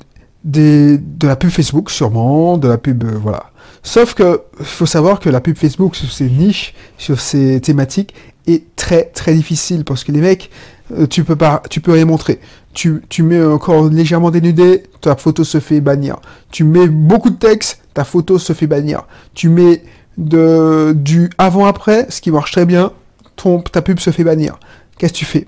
de, 0.45 1.01
la 1.23 1.37
pub 1.37 1.51
Facebook 1.51 1.91
sûrement, 1.91 2.59
de 2.59 2.69
la 2.69 2.79
pub... 2.79 3.05
Euh, 3.05 3.19
voilà. 3.21 3.51
Sauf 3.83 4.15
que 4.15 4.43
faut 4.61 4.87
savoir 4.87 5.21
que 5.21 5.31
la 5.31 5.41
pub 5.41 5.57
Facebook 5.57 5.97
sur 5.97 6.11
ces 6.13 6.29
niches, 6.29 6.75
sur 6.99 7.21
ces 7.21 7.61
thématiques, 7.61 8.15
est 8.47 8.77
très 8.77 9.05
très 9.05 9.35
difficile 9.35 9.85
parce 9.85 10.05
que 10.05 10.13
les 10.13 10.21
mecs, 10.21 10.51
euh, 10.93 11.07
tu 11.07 11.25
peux 11.25 11.37
pas, 11.37 11.63
tu 11.71 11.81
peux 11.81 11.93
rien 11.93 12.05
montrer. 12.05 12.41
Tu, 12.75 13.03
tu 13.09 13.23
mets 13.23 13.43
encore 13.43 13.89
légèrement 13.89 14.31
dénudé, 14.31 14.85
ta 15.01 15.17
photo 15.17 15.45
se 15.45 15.61
fait 15.61 15.81
bannir. 15.81 16.17
Tu 16.51 16.65
mets 16.65 16.89
beaucoup 16.89 17.31
de 17.31 17.37
texte, 17.37 17.81
ta 17.95 18.05
photo 18.05 18.39
se 18.39 18.53
fait 18.53 18.67
bannir. 18.67 19.07
Tu 19.35 19.49
mets 19.49 19.83
de, 20.19 20.93
du 20.95 21.31
avant-après, 21.39 22.07
ce 22.11 22.21
qui 22.21 22.31
marche 22.31 22.53
très 22.53 22.67
bien, 22.67 22.93
ton, 23.37 23.61
ta 23.61 23.83
pub 23.83 23.99
se 23.99 24.11
fait 24.11 24.25
bannir. 24.25 24.59
Qu'est-ce 24.99 25.15
que 25.15 25.19
tu 25.19 25.25
fais? 25.25 25.47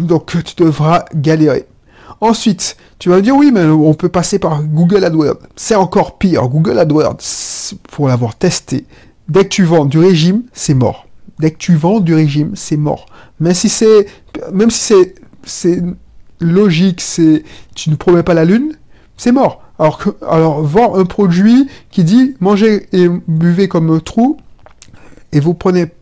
Donc 0.00 0.30
tu 0.44 0.54
devras 0.62 1.04
galérer. 1.14 1.66
Ensuite, 2.24 2.78
tu 2.98 3.10
vas 3.10 3.16
me 3.16 3.20
dire 3.20 3.36
oui, 3.36 3.50
mais 3.52 3.66
on 3.66 3.92
peut 3.92 4.08
passer 4.08 4.38
par 4.38 4.62
Google 4.62 5.04
AdWords. 5.04 5.40
C'est 5.56 5.74
encore 5.74 6.16
pire. 6.16 6.48
Google 6.48 6.78
AdWords, 6.78 7.18
pour 7.90 8.08
l'avoir 8.08 8.34
testé, 8.34 8.86
dès 9.28 9.44
que 9.44 9.50
tu 9.50 9.64
vends 9.64 9.84
du 9.84 9.98
régime, 9.98 10.44
c'est 10.54 10.72
mort. 10.72 11.06
Dès 11.38 11.50
que 11.50 11.58
tu 11.58 11.74
vends 11.74 12.00
du 12.00 12.14
régime, 12.14 12.52
c'est 12.54 12.78
mort. 12.78 13.04
Même 13.40 13.52
si 13.52 13.68
c'est, 13.68 14.06
même 14.54 14.70
si 14.70 14.94
c'est, 15.44 15.82
logique, 16.40 17.02
c'est, 17.02 17.44
tu 17.74 17.90
ne 17.90 17.94
promets 17.94 18.22
pas 18.22 18.32
la 18.32 18.46
lune, 18.46 18.72
c'est 19.18 19.32
mort. 19.32 19.60
Alors 19.78 19.98
que, 19.98 20.08
alors, 20.26 20.62
voir 20.62 20.94
un 20.94 21.04
produit 21.04 21.68
qui 21.90 22.04
dit 22.04 22.36
mangez 22.40 22.86
et 22.94 23.06
buvez 23.28 23.68
comme 23.68 24.00
trou, 24.00 24.38
et 25.32 25.40
vous 25.40 25.52
prenez, 25.52 25.92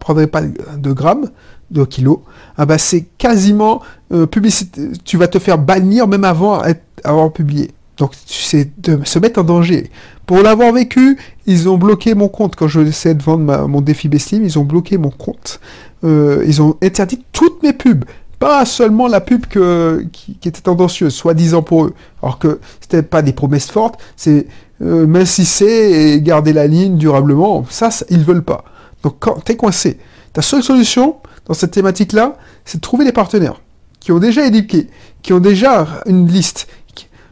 prendrez 0.00 0.26
pas 0.26 0.42
de 0.42 0.92
grammes, 0.92 1.30
de 1.70 1.84
kilos, 1.84 2.18
ah 2.56 2.66
bah 2.66 2.78
c'est 2.78 3.06
quasiment 3.18 3.80
euh, 4.12 4.26
publicité. 4.26 4.88
Tu 5.04 5.16
vas 5.16 5.28
te 5.28 5.38
faire 5.38 5.58
bannir 5.58 6.08
même 6.08 6.24
avant 6.24 6.62
avoir 7.04 7.32
publié. 7.32 7.70
Donc 7.96 8.12
c'est 8.26 8.70
de 8.80 9.00
se 9.04 9.18
mettre 9.18 9.40
en 9.40 9.44
danger. 9.44 9.90
Pour 10.26 10.42
l'avoir 10.42 10.72
vécu, 10.72 11.18
ils 11.46 11.68
ont 11.68 11.76
bloqué 11.76 12.14
mon 12.14 12.28
compte 12.28 12.56
quand 12.56 12.68
je 12.68 12.80
essayais 12.80 13.14
de 13.14 13.22
vendre 13.22 13.66
mon 13.68 13.80
défi 13.80 14.08
Beslim. 14.08 14.44
Ils 14.44 14.58
ont 14.58 14.64
bloqué 14.64 14.96
mon 14.96 15.10
compte. 15.10 15.60
Euh, 16.02 16.42
ils 16.46 16.62
ont 16.62 16.76
interdit 16.82 17.22
toutes 17.32 17.62
mes 17.62 17.72
pubs. 17.72 18.04
Pas 18.38 18.64
seulement 18.64 19.06
la 19.06 19.20
pub 19.20 19.44
qui, 19.46 20.38
était 20.48 20.62
tendancieuse, 20.62 21.12
soi-disant 21.12 21.62
pour 21.62 21.84
eux. 21.84 21.94
Alors 22.22 22.38
que 22.38 22.58
c'était 22.80 23.02
pas 23.02 23.20
des 23.20 23.34
promesses 23.34 23.70
fortes, 23.70 24.00
c'est 24.16 24.46
euh, 24.82 25.06
mincissez 25.06 25.66
et 26.14 26.22
garder 26.22 26.54
la 26.54 26.66
ligne 26.66 26.96
durablement. 26.96 27.66
Ça, 27.68 27.90
ça 27.90 28.06
ils 28.08 28.24
veulent 28.24 28.44
pas. 28.44 28.64
Donc 29.02 29.16
quand 29.18 29.44
t'es 29.44 29.56
coincé, 29.56 29.98
ta 30.32 30.40
seule 30.40 30.62
solution, 30.62 31.16
dans 31.46 31.54
cette 31.54 31.72
thématique-là, 31.72 32.36
c'est 32.64 32.78
de 32.78 32.82
trouver 32.82 33.04
des 33.04 33.12
partenaires 33.12 33.60
qui 34.00 34.12
ont 34.12 34.18
déjà 34.18 34.46
éduqué, 34.46 34.88
qui 35.22 35.32
ont 35.32 35.40
déjà 35.40 36.02
une 36.06 36.26
liste. 36.26 36.68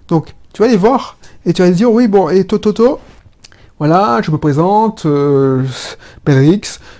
Donc, 0.09 0.35
tu 0.53 0.62
vas 0.62 0.69
les 0.69 0.77
voir 0.77 1.19
et 1.45 1.53
tu 1.53 1.62
vas 1.62 1.71
dire, 1.71 1.91
oui, 1.91 2.09
bon, 2.09 2.29
et 2.29 2.45
Tototo, 2.45 2.99
voilà, 3.79 4.21
je 4.23 4.31
me 4.31 4.38
présente, 4.38 5.07
euh, 5.07 5.65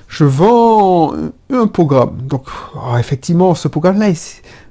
je 0.09 0.25
vends 0.25 1.13
un 1.51 1.67
programme. 1.67 2.19
Donc, 2.23 2.47
oh, 2.77 2.97
effectivement, 2.99 3.55
ce 3.55 3.69
programme-là, 3.69 4.13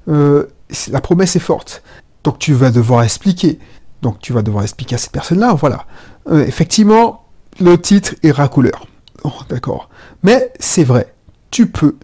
euh, 0.08 0.46
la 0.90 1.02
promesse 1.02 1.36
est 1.36 1.40
forte. 1.40 1.84
Donc, 2.24 2.40
tu 2.40 2.54
vas 2.54 2.72
devoir 2.72 3.04
expliquer. 3.04 3.60
Donc, 4.02 4.20
tu 4.20 4.32
vas 4.32 4.42
devoir 4.42 4.64
expliquer 4.64 4.96
à 4.96 4.98
cette 4.98 5.12
personne-là, 5.12 5.54
voilà. 5.54 5.86
Euh, 6.30 6.46
effectivement, 6.46 7.26
le 7.60 7.78
titre 7.78 8.16
est 8.24 8.32
racouleur. 8.32 8.88
Oh, 9.24 9.34
D'accord. 9.50 9.90
Mais 10.24 10.54
c'est 10.60 10.84
vrai, 10.84 11.14
tu 11.52 11.68
peux 11.68 11.96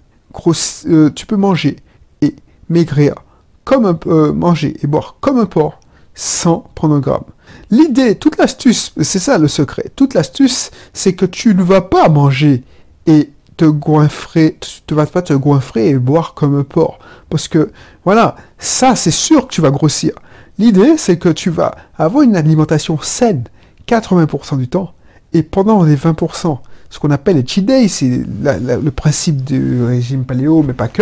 euh, 0.85 1.09
tu 1.11 1.25
peux 1.25 1.35
manger 1.35 1.77
et 2.21 2.35
maigrir 2.69 3.15
comme 3.63 3.85
un, 3.85 3.99
euh, 4.07 4.33
manger 4.33 4.75
et 4.81 4.87
boire 4.87 5.17
comme 5.19 5.39
un 5.39 5.45
porc 5.45 5.79
sans 6.15 6.65
prendre 6.75 6.95
un 6.95 6.99
gramme. 6.99 7.23
L'idée, 7.69 8.15
toute 8.15 8.37
l'astuce, 8.37 8.93
c'est 9.01 9.19
ça 9.19 9.37
le 9.37 9.47
secret. 9.47 9.91
Toute 9.95 10.13
l'astuce, 10.13 10.71
c'est 10.93 11.13
que 11.13 11.25
tu 11.25 11.55
ne 11.55 11.63
vas 11.63 11.81
pas 11.81 12.09
manger 12.09 12.63
et 13.07 13.31
te 13.57 13.65
goinfrer, 13.65 14.57
tu 14.59 14.81
ne 14.91 14.95
vas 14.95 15.05
pas 15.05 15.21
te 15.21 15.33
goinfrer 15.33 15.89
et 15.89 15.95
boire 15.97 16.33
comme 16.33 16.57
un 16.57 16.63
porc. 16.63 16.99
Parce 17.29 17.47
que, 17.47 17.71
voilà, 18.05 18.35
ça, 18.57 18.95
c'est 18.95 19.11
sûr 19.11 19.47
que 19.47 19.53
tu 19.53 19.61
vas 19.61 19.71
grossir. 19.71 20.13
L'idée, 20.59 20.97
c'est 20.97 21.17
que 21.17 21.29
tu 21.29 21.49
vas 21.49 21.75
avoir 21.97 22.23
une 22.23 22.35
alimentation 22.35 22.99
saine 23.01 23.43
80% 23.87 24.57
du 24.57 24.67
temps 24.67 24.93
et 25.33 25.43
pendant 25.43 25.83
les 25.83 25.95
20%, 25.95 26.59
ce 26.93 26.99
qu'on 26.99 27.09
appelle 27.09 27.37
les 27.37 27.47
cheat 27.47 27.65
days, 27.65 27.89
c'est 27.89 28.07
le 28.07 28.91
principe 28.91 29.43
du 29.43 29.83
régime 29.83 30.25
paléo, 30.25 30.61
mais 30.61 30.73
pas 30.73 30.87
que, 30.87 31.01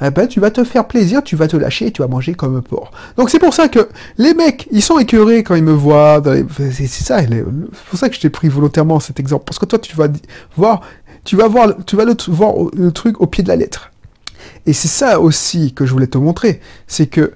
eh 0.00 0.08
ben, 0.08 0.26
tu 0.26 0.40
vas 0.40 0.50
te 0.50 0.64
faire 0.64 0.88
plaisir, 0.88 1.22
tu 1.22 1.36
vas 1.36 1.46
te 1.46 1.58
lâcher 1.58 1.88
et 1.88 1.90
tu 1.90 2.00
vas 2.00 2.08
manger 2.08 2.32
comme 2.32 2.56
un 2.56 2.62
porc. 2.62 2.90
Donc 3.18 3.28
c'est 3.28 3.38
pour 3.38 3.52
ça 3.52 3.68
que 3.68 3.86
les 4.16 4.32
mecs, 4.32 4.66
ils 4.70 4.80
sont 4.80 4.98
écœurés 4.98 5.42
quand 5.42 5.54
ils 5.54 5.62
me 5.62 5.74
voient. 5.74 6.22
C'est 6.58 6.86
ça, 6.86 7.20
c'est 7.20 7.44
pour 7.90 7.98
ça 7.98 8.08
que 8.08 8.14
je 8.14 8.20
t'ai 8.22 8.30
pris 8.30 8.48
volontairement 8.48 8.98
cet 8.98 9.20
exemple, 9.20 9.44
parce 9.44 9.58
que 9.58 9.66
toi, 9.66 9.78
tu 9.78 9.94
vas 9.94 10.08
voir, 10.56 10.80
tu 11.22 11.36
vas 11.36 11.48
voir, 11.48 11.74
tu 11.84 11.96
vas 11.96 12.06
le, 12.06 12.16
voir 12.28 12.54
le 12.74 12.90
truc 12.90 13.20
au 13.20 13.26
pied 13.26 13.44
de 13.44 13.48
la 13.48 13.56
lettre. 13.56 13.92
Et 14.64 14.72
c'est 14.72 14.88
ça 14.88 15.20
aussi 15.20 15.74
que 15.74 15.84
je 15.84 15.92
voulais 15.92 16.06
te 16.06 16.16
montrer, 16.16 16.62
c'est 16.86 17.08
que 17.08 17.34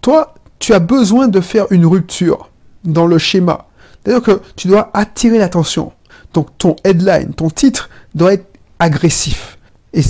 toi, 0.00 0.34
tu 0.58 0.74
as 0.74 0.80
besoin 0.80 1.28
de 1.28 1.40
faire 1.40 1.66
une 1.70 1.86
rupture 1.86 2.50
dans 2.82 3.06
le 3.06 3.18
schéma. 3.18 3.68
C'est-à-dire 4.02 4.22
que 4.24 4.40
tu 4.56 4.66
dois 4.66 4.90
attirer 4.94 5.38
l'attention. 5.38 5.92
Donc 6.34 6.56
ton 6.58 6.76
headline, 6.84 7.32
ton 7.34 7.50
titre 7.50 7.90
doit 8.14 8.34
être 8.34 8.46
agressif. 8.78 9.58
Et 9.92 10.02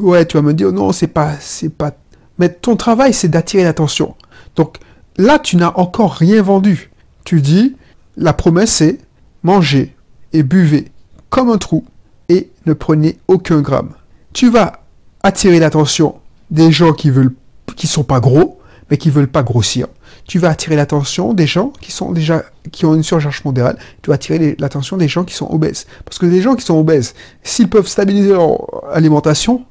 ouais, 0.00 0.26
tu 0.26 0.36
vas 0.36 0.42
me 0.42 0.54
dire 0.54 0.72
non, 0.72 0.92
c'est 0.92 1.06
pas, 1.06 1.34
c'est 1.40 1.68
pas. 1.68 1.92
Mais 2.38 2.48
ton 2.48 2.76
travail, 2.76 3.14
c'est 3.14 3.28
d'attirer 3.28 3.64
l'attention. 3.64 4.16
Donc 4.56 4.78
là, 5.16 5.38
tu 5.38 5.56
n'as 5.56 5.72
encore 5.74 6.12
rien 6.14 6.42
vendu. 6.42 6.90
Tu 7.24 7.40
dis, 7.40 7.76
la 8.16 8.32
promesse 8.32 8.72
c'est 8.72 8.98
mangez 9.42 9.94
et 10.32 10.42
buvez 10.42 10.90
comme 11.30 11.50
un 11.50 11.58
trou 11.58 11.84
et 12.28 12.50
ne 12.66 12.72
prenez 12.72 13.18
aucun 13.28 13.60
gramme. 13.60 13.94
Tu 14.32 14.50
vas 14.50 14.84
attirer 15.22 15.58
l'attention 15.58 16.16
des 16.50 16.72
gens 16.72 16.92
qui 16.92 17.10
veulent, 17.10 17.34
qui 17.76 17.86
sont 17.86 18.04
pas 18.04 18.20
gros, 18.20 18.60
mais 18.90 18.96
qui 18.98 19.10
veulent 19.10 19.28
pas 19.28 19.42
grossir 19.42 19.86
tu 20.26 20.38
vas 20.38 20.50
attirer 20.50 20.76
l'attention 20.76 21.32
des 21.34 21.46
gens 21.46 21.72
qui 21.80 21.92
sont 21.92 22.12
déjà 22.12 22.44
qui 22.70 22.86
ont 22.86 22.94
une 22.94 23.02
surcharge 23.02 23.44
modérale, 23.44 23.76
tu 24.02 24.10
vas 24.10 24.14
attirer 24.14 24.56
l'attention 24.58 24.96
des 24.96 25.08
gens 25.08 25.24
qui 25.24 25.34
sont 25.34 25.48
obèses. 25.50 25.86
Parce 26.04 26.18
que 26.18 26.26
les 26.26 26.40
gens 26.40 26.54
qui 26.54 26.64
sont 26.64 26.78
obèses, 26.78 27.14
s'ils 27.42 27.68
peuvent 27.68 27.88
stabiliser 27.88 28.30
leur 28.30 28.84
alimentation, 28.92 29.64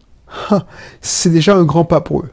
c'est 1.02 1.30
déjà 1.30 1.56
un 1.56 1.64
grand 1.64 1.86
pas 1.86 2.02
pour 2.02 2.22
eux. 2.22 2.32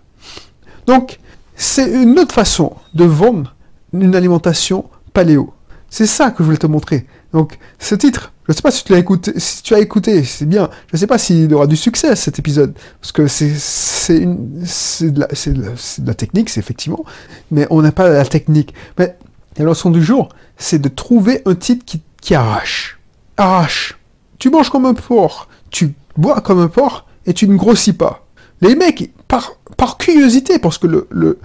Donc, 0.86 1.18
c'est 1.54 1.90
une 1.90 2.18
autre 2.18 2.34
façon 2.34 2.74
de 2.94 3.04
vendre 3.04 3.54
une 3.92 4.14
alimentation 4.14 4.84
paléo. 5.12 5.52
C'est 5.90 6.06
ça 6.06 6.30
que 6.30 6.38
je 6.38 6.44
voulais 6.44 6.58
te 6.58 6.66
montrer. 6.66 7.06
Donc, 7.32 7.58
ce 7.78 7.94
titre, 7.94 8.32
je 8.48 8.54
sais 8.54 8.62
pas 8.62 8.70
si 8.70 8.82
tu 8.82 8.92
l'as 8.92 8.98
écouté, 8.98 9.32
si 9.36 9.62
tu 9.62 9.74
as 9.74 9.78
écouté, 9.78 10.24
c'est 10.24 10.46
bien. 10.46 10.70
Je 10.90 10.96
sais 10.96 11.06
pas 11.06 11.18
s'il 11.18 11.52
aura 11.52 11.66
du 11.66 11.76
succès 11.76 12.16
cet 12.16 12.38
épisode, 12.38 12.74
parce 13.00 13.12
que 13.12 13.26
c'est 13.26 13.52
c'est 13.54 14.20
de, 14.24 15.20
la, 15.20 15.26
de 15.26 16.06
la 16.06 16.14
technique, 16.14 16.48
c'est 16.48 16.60
effectivement, 16.60 17.04
mais 17.50 17.66
on 17.68 17.82
n'a 17.82 17.92
pas 17.92 18.08
la 18.08 18.24
technique. 18.24 18.72
Mais 18.98 19.18
la 19.58 19.66
leçon 19.66 19.90
du 19.90 20.02
jour, 20.02 20.30
c'est 20.56 20.78
de 20.78 20.88
trouver 20.88 21.42
un 21.44 21.54
titre 21.54 21.84
qui, 21.84 22.00
qui 22.22 22.34
arrache. 22.34 22.98
Arrache. 23.36 23.98
Tu 24.38 24.48
manges 24.48 24.70
comme 24.70 24.86
un 24.86 24.94
porc, 24.94 25.48
tu 25.70 25.92
bois 26.16 26.40
comme 26.40 26.60
un 26.60 26.68
porc, 26.68 27.06
et 27.26 27.34
tu 27.34 27.46
ne 27.48 27.56
grossis 27.56 27.92
pas. 27.92 28.26
Les 28.62 28.74
mecs, 28.74 29.12
par, 29.28 29.56
par 29.76 29.98
curiosité, 29.98 30.58
parce 30.58 30.78
que 30.78 30.86
le, 30.86 31.06
le, 31.10 31.38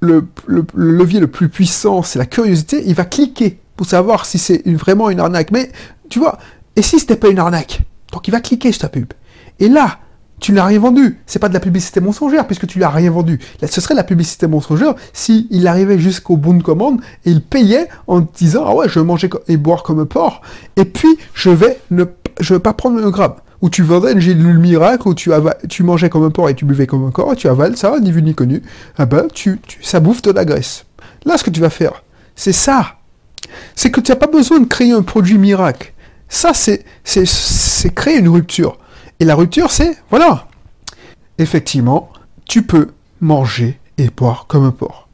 le 0.00 0.26
levier 0.74 1.20
le 1.20 1.28
plus 1.28 1.48
puissant, 1.48 2.02
c'est 2.02 2.18
la 2.18 2.26
curiosité, 2.26 2.82
il 2.84 2.94
va 2.94 3.04
cliquer 3.04 3.60
pour 3.76 3.86
savoir 3.86 4.26
si 4.26 4.38
c'est 4.38 4.66
vraiment 4.68 5.10
une 5.10 5.20
arnaque. 5.20 5.50
Mais 5.50 5.70
tu 6.08 6.18
vois, 6.18 6.38
et 6.76 6.82
si 6.82 6.98
c'était 6.98 7.16
pas 7.16 7.28
une 7.28 7.38
arnaque? 7.38 7.82
Donc 8.12 8.28
il 8.28 8.30
va 8.30 8.40
cliquer 8.40 8.72
sur 8.72 8.82
ta 8.82 8.88
pub. 8.88 9.12
Et 9.58 9.68
là, 9.68 9.98
tu 10.40 10.52
n'as 10.52 10.64
rien 10.64 10.80
vendu. 10.80 11.20
C'est 11.26 11.38
pas 11.38 11.48
de 11.48 11.54
la 11.54 11.60
publicité 11.60 12.00
mensongère 12.00 12.46
puisque 12.46 12.66
tu 12.66 12.78
l'as 12.78 12.90
rien 12.90 13.10
vendu. 13.10 13.38
Ce 13.64 13.80
serait 13.80 13.94
la 13.94 14.04
publicité 14.04 14.46
mensongère 14.48 14.94
si 15.12 15.46
il 15.50 15.66
arrivait 15.66 15.98
jusqu'au 15.98 16.36
bout 16.36 16.52
de 16.52 16.62
commande 16.62 17.00
et 17.24 17.30
il 17.30 17.42
payait 17.42 17.88
en 18.08 18.20
disant 18.20 18.64
ah 18.66 18.74
ouais 18.74 18.88
je 18.88 18.98
vais 18.98 19.06
manger 19.06 19.30
et 19.46 19.56
boire 19.56 19.84
comme 19.84 20.00
un 20.00 20.06
porc 20.06 20.42
et 20.76 20.84
puis 20.84 21.16
je 21.32 21.50
vais 21.50 21.78
ne 21.90 22.04
je 22.40 22.54
veux 22.54 22.60
pas 22.60 22.72
prendre 22.72 23.00
le 23.00 23.10
gramme. 23.10 23.34
Ou 23.60 23.70
tu 23.70 23.84
vendrais 23.84 24.14
une 24.14 24.18
gélule 24.18 24.58
miracle, 24.58 25.06
ou 25.06 25.14
tu, 25.14 25.30
tu 25.68 25.84
mangeais 25.84 26.10
comme 26.10 26.24
un 26.24 26.30
porc 26.30 26.48
et 26.48 26.54
tu 26.54 26.64
buvais 26.64 26.88
comme 26.88 27.06
un 27.06 27.12
corps, 27.12 27.34
et 27.34 27.36
tu 27.36 27.46
avales 27.46 27.76
ça, 27.76 28.00
ni 28.00 28.10
vu 28.10 28.20
ni 28.20 28.34
connu. 28.34 28.60
Ah 28.98 29.06
ben, 29.06 29.28
tu, 29.32 29.60
ça 29.80 30.00
bouffe 30.00 30.20
de 30.22 30.32
la 30.32 30.44
graisse. 30.44 30.84
Là, 31.24 31.38
ce 31.38 31.44
que 31.44 31.50
tu 31.50 31.60
vas 31.60 31.70
faire, 31.70 32.02
c'est 32.34 32.52
ça. 32.52 32.96
C'est 33.74 33.90
que 33.90 34.00
tu 34.00 34.10
n'as 34.10 34.16
pas 34.16 34.26
besoin 34.26 34.60
de 34.60 34.66
créer 34.66 34.92
un 34.92 35.02
produit 35.02 35.38
miracle. 35.38 35.92
Ça, 36.28 36.52
c'est, 36.54 36.84
créer 37.94 38.18
une 38.18 38.28
rupture. 38.28 38.78
Et 39.20 39.24
la 39.24 39.34
rupture, 39.34 39.70
c'est, 39.70 39.96
voilà. 40.10 40.46
Effectivement, 41.38 42.10
tu 42.46 42.62
peux 42.62 42.88
manger 43.20 43.78
et 43.98 44.08
boire 44.08 44.46
comme 44.48 44.64
un 44.64 44.70
porc. 44.70 45.08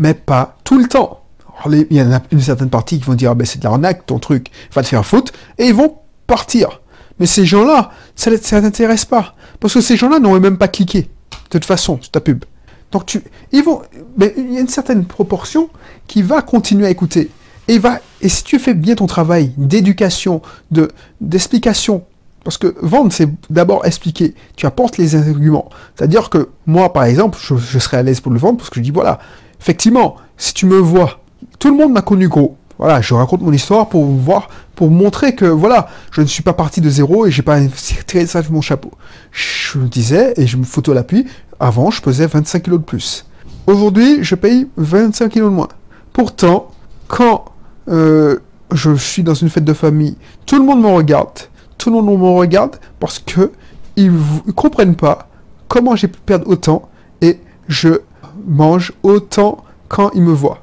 Mais 0.00 0.14
pas 0.14 0.56
tout 0.64 0.78
le 0.78 0.88
temps. 0.88 1.22
il 1.66 1.86
y 1.90 2.02
en 2.02 2.12
a 2.12 2.20
une 2.30 2.40
certaine 2.40 2.70
partie 2.70 2.98
qui 2.98 3.04
vont 3.04 3.14
dire, 3.14 3.30
ah 3.30 3.34
ben, 3.34 3.46
c'est 3.46 3.58
de 3.58 3.64
l'arnaque, 3.64 4.06
ton 4.06 4.18
truc, 4.18 4.50
va 4.72 4.82
te 4.82 4.88
faire 4.88 5.06
foutre, 5.06 5.32
et 5.56 5.66
ils 5.66 5.74
vont 5.74 5.96
partir. 6.26 6.80
Mais 7.18 7.26
ces 7.26 7.46
gens-là, 7.46 7.90
ça 8.14 8.30
ne 8.30 8.36
t'intéresse 8.36 9.04
pas. 9.04 9.34
Parce 9.60 9.74
que 9.74 9.80
ces 9.80 9.96
gens-là 9.96 10.20
n'auraient 10.20 10.40
même 10.40 10.58
pas 10.58 10.68
cliqué, 10.68 11.02
de 11.02 11.48
toute 11.50 11.64
façon, 11.64 11.98
sur 12.00 12.10
ta 12.10 12.20
pub. 12.20 12.44
Donc 12.92 13.06
tu, 13.06 13.22
ils 13.52 13.62
vont, 13.62 13.82
mais 14.16 14.32
il 14.36 14.54
y 14.54 14.56
a 14.56 14.60
une 14.60 14.68
certaine 14.68 15.04
proportion 15.04 15.68
qui 16.06 16.22
va 16.22 16.42
continuer 16.42 16.86
à 16.86 16.90
écouter. 16.90 17.30
Et 17.68 17.78
va, 17.78 18.00
et 18.22 18.28
si 18.28 18.42
tu 18.44 18.58
fais 18.58 18.74
bien 18.74 18.94
ton 18.94 19.06
travail 19.06 19.52
d'éducation, 19.56 20.42
de, 20.70 20.90
d'explication, 21.20 22.02
parce 22.44 22.56
que 22.56 22.74
vendre, 22.80 23.12
c'est 23.12 23.28
d'abord 23.50 23.84
expliquer. 23.84 24.34
Tu 24.56 24.64
apportes 24.64 24.96
les 24.96 25.16
arguments. 25.16 25.68
C'est-à-dire 25.94 26.30
que 26.30 26.48
moi, 26.66 26.92
par 26.94 27.04
exemple, 27.04 27.38
je, 27.40 27.78
serais 27.78 27.98
à 27.98 28.02
l'aise 28.02 28.20
pour 28.20 28.32
le 28.32 28.38
vendre 28.38 28.56
parce 28.56 28.70
que 28.70 28.76
je 28.76 28.84
dis, 28.84 28.90
voilà, 28.90 29.18
effectivement, 29.60 30.16
si 30.38 30.54
tu 30.54 30.64
me 30.64 30.78
vois, 30.78 31.20
tout 31.58 31.70
le 31.70 31.76
monde 31.76 31.92
m'a 31.92 32.00
connu 32.00 32.26
gros. 32.26 32.56
Voilà, 32.78 33.02
je 33.02 33.12
raconte 33.12 33.42
mon 33.42 33.52
histoire 33.52 33.88
pour 33.88 34.04
voir, 34.06 34.48
pour 34.76 34.88
montrer 34.90 35.34
que 35.34 35.44
voilà, 35.44 35.88
je 36.12 36.22
ne 36.22 36.26
suis 36.26 36.42
pas 36.44 36.52
parti 36.54 36.80
de 36.80 36.88
zéro 36.88 37.26
et 37.26 37.30
j'ai 37.30 37.42
pas 37.42 37.60
tiré 38.06 38.24
ça 38.26 38.40
de 38.40 38.50
mon 38.50 38.62
chapeau. 38.62 38.92
Je 39.30 39.78
me 39.78 39.88
disais, 39.88 40.32
et 40.36 40.46
je 40.46 40.56
me 40.56 40.64
photo 40.64 40.94
l'appui, 40.94 41.26
avant 41.60 41.90
je 41.90 42.00
pesais 42.00 42.26
25 42.26 42.62
kilos 42.62 42.78
de 42.78 42.84
plus. 42.84 43.26
Aujourd'hui, 43.66 44.22
je 44.22 44.36
paye 44.36 44.68
25 44.76 45.28
kilos 45.28 45.50
de 45.50 45.54
moins. 45.54 45.68
Pourtant, 46.14 46.70
quand 47.08 47.44
euh, 47.88 48.38
je 48.72 48.94
suis 48.96 49.22
dans 49.22 49.34
une 49.34 49.48
fête 49.48 49.64
de 49.64 49.72
famille, 49.72 50.16
tout 50.46 50.56
le 50.58 50.64
monde 50.64 50.82
me 50.82 50.88
regarde, 50.88 51.38
tout 51.78 51.90
le 51.90 52.00
monde 52.00 52.20
me 52.20 52.38
regarde 52.38 52.76
parce 53.00 53.18
que 53.18 53.50
ils 53.96 54.12
comprennent 54.54 54.94
pas 54.94 55.28
comment 55.68 55.96
j'ai 55.96 56.08
pu 56.08 56.20
perdre 56.24 56.48
autant 56.48 56.88
et 57.20 57.38
je 57.66 58.00
mange 58.46 58.92
autant 59.02 59.64
quand 59.88 60.10
ils 60.14 60.22
me 60.22 60.32
voient. 60.32 60.60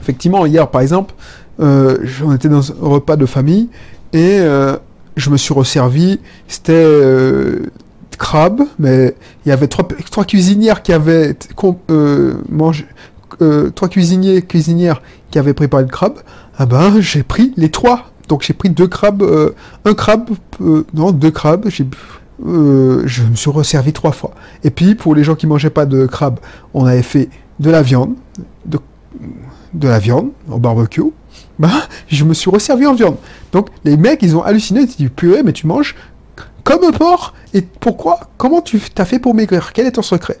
Effectivement, 0.00 0.46
hier 0.46 0.68
par 0.68 0.80
exemple, 0.80 1.14
euh, 1.60 1.98
on 2.24 2.34
était 2.34 2.48
dans 2.48 2.72
un 2.72 2.74
repas 2.80 3.16
de 3.16 3.26
famille 3.26 3.68
et 4.12 4.38
euh, 4.40 4.76
je 5.16 5.30
me 5.30 5.36
suis 5.36 5.54
resservi. 5.54 6.20
C'était 6.48 6.86
crabe, 8.18 8.62
mais 8.78 9.14
il 9.44 9.48
y 9.48 9.52
avait 9.52 9.66
trois, 9.68 9.86
trois 10.10 10.24
cuisinières 10.24 10.82
qui 10.82 10.92
avaient 10.92 11.36
mangé, 12.48 12.86
trois 13.74 13.88
cuisiniers 13.88 14.42
cuisinières 14.42 15.02
qui 15.30 15.38
avaient 15.38 15.54
préparé 15.54 15.82
le 15.82 15.88
crabe. 15.88 16.18
Ah 16.58 16.66
ben, 16.66 17.00
j'ai 17.00 17.22
pris 17.22 17.52
les 17.56 17.70
trois. 17.70 18.10
Donc 18.28 18.42
j'ai 18.42 18.54
pris 18.54 18.70
deux 18.70 18.86
crabes, 18.86 19.22
un 19.84 19.94
crabe, 19.94 20.30
non 20.60 21.12
deux 21.12 21.30
crabes. 21.30 21.66
J'ai 21.68 21.86
je 22.40 23.22
me 23.22 23.36
suis 23.36 23.50
resservi 23.50 23.92
trois 23.92 24.12
fois. 24.12 24.32
Et 24.64 24.70
puis, 24.70 24.94
pour 24.94 25.14
les 25.14 25.24
gens 25.24 25.34
qui 25.34 25.46
mangeaient 25.46 25.70
pas 25.70 25.86
de 25.86 26.06
crabe, 26.06 26.40
on 26.72 26.84
avait 26.86 27.02
fait 27.02 27.28
de 27.60 27.70
la 27.70 27.82
viande, 27.82 28.14
de, 28.66 28.78
de 29.72 29.88
la 29.88 29.98
viande 29.98 30.30
au 30.48 30.58
barbecue, 30.58 31.02
bah, 31.58 31.70
je 32.08 32.24
me 32.24 32.34
suis 32.34 32.50
resservi 32.50 32.86
en 32.86 32.94
viande. 32.94 33.16
Donc, 33.52 33.68
les 33.84 33.96
mecs, 33.96 34.22
ils 34.22 34.36
ont 34.36 34.42
halluciné, 34.42 34.80
ils 34.80 34.86
disent, 34.86 35.10
purée, 35.14 35.42
mais 35.42 35.52
tu 35.52 35.66
manges 35.66 35.94
comme 36.64 36.82
un 36.82 36.92
porc 36.92 37.34
Et 37.52 37.62
pourquoi 37.62 38.20
Comment 38.38 38.62
tu 38.62 38.80
t'as 38.80 39.04
fait 39.04 39.18
pour 39.18 39.34
maigrir? 39.34 39.72
Quel 39.72 39.86
est 39.86 39.92
ton 39.92 40.02
secret? 40.02 40.38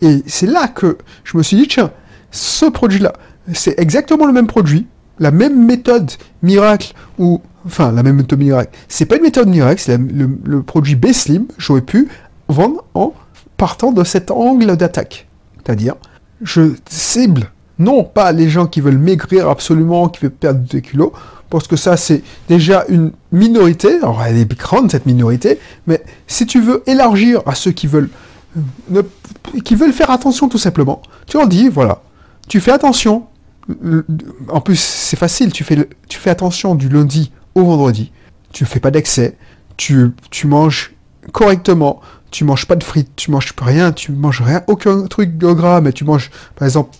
Et 0.00 0.22
c'est 0.26 0.46
là 0.46 0.68
que 0.68 0.98
je 1.24 1.36
me 1.36 1.42
suis 1.42 1.56
dit, 1.56 1.68
tiens, 1.68 1.90
ce 2.30 2.66
produit-là, 2.66 3.12
c'est 3.52 3.78
exactement 3.78 4.26
le 4.26 4.32
même 4.32 4.46
produit, 4.46 4.86
la 5.18 5.30
même 5.30 5.64
méthode 5.64 6.10
miracle, 6.42 6.92
ou, 7.18 7.40
enfin, 7.64 7.92
la 7.92 8.02
même 8.02 8.16
méthode 8.16 8.38
miracle. 8.38 8.70
C'est 8.88 9.06
pas 9.06 9.16
une 9.16 9.22
méthode 9.22 9.48
miracle, 9.48 9.80
c'est 9.80 9.98
le, 9.98 10.62
produit 10.62 10.94
B-Slim, 10.94 11.46
j'aurais 11.58 11.80
pu 11.80 12.08
vendre 12.48 12.84
en 12.94 13.14
partant 13.56 13.92
de 13.92 14.04
cet 14.04 14.30
angle 14.30 14.76
d'attaque. 14.76 15.26
C'est-à-dire, 15.56 15.94
je 16.42 16.72
cible 16.88 17.50
non 17.78 18.04
pas 18.04 18.32
les 18.32 18.48
gens 18.48 18.66
qui 18.66 18.80
veulent 18.80 18.98
maigrir 18.98 19.48
absolument, 19.48 20.08
qui 20.08 20.22
veulent 20.22 20.30
perdre 20.30 20.60
des 20.60 20.80
kilos, 20.80 21.10
parce 21.50 21.68
que 21.68 21.76
ça 21.76 21.96
c'est 21.96 22.22
déjà 22.48 22.84
une 22.88 23.12
minorité, 23.32 23.96
alors 23.96 24.22
elle 24.22 24.38
est 24.38 24.50
grande 24.58 24.90
cette 24.90 25.06
minorité, 25.06 25.58
mais 25.86 26.02
si 26.26 26.46
tu 26.46 26.60
veux 26.60 26.82
élargir 26.86 27.42
à 27.46 27.54
ceux 27.54 27.72
qui 27.72 27.86
veulent, 27.86 28.08
euh, 28.94 29.02
qui 29.64 29.74
veulent 29.74 29.92
faire 29.92 30.10
attention 30.10 30.48
tout 30.48 30.58
simplement, 30.58 31.02
tu 31.26 31.36
leur 31.36 31.46
dis, 31.46 31.68
voilà, 31.68 32.00
tu 32.48 32.60
fais 32.60 32.72
attention, 32.72 33.26
en 34.48 34.60
plus 34.60 34.78
c'est 34.78 35.16
facile, 35.16 35.52
tu 35.52 35.64
fais, 35.64 35.88
tu 36.08 36.18
fais 36.18 36.30
attention 36.30 36.74
du 36.74 36.88
lundi 36.88 37.32
au 37.54 37.64
vendredi, 37.64 38.12
tu 38.52 38.64
ne 38.64 38.68
fais 38.68 38.80
pas 38.80 38.90
d'excès, 38.90 39.36
tu, 39.76 40.12
tu 40.30 40.46
manges 40.46 40.94
correctement, 41.32 42.00
tu 42.30 42.44
manges 42.44 42.66
pas 42.66 42.76
de 42.76 42.84
frites, 42.84 43.10
tu 43.16 43.30
manges 43.30 43.52
rien, 43.60 43.92
tu 43.92 44.12
manges 44.12 44.42
rien, 44.42 44.62
aucun 44.66 45.06
truc 45.06 45.36
de 45.38 45.52
gras, 45.52 45.80
mais 45.80 45.92
tu 45.92 46.04
manges, 46.04 46.30
par 46.54 46.66
exemple, 46.66 46.96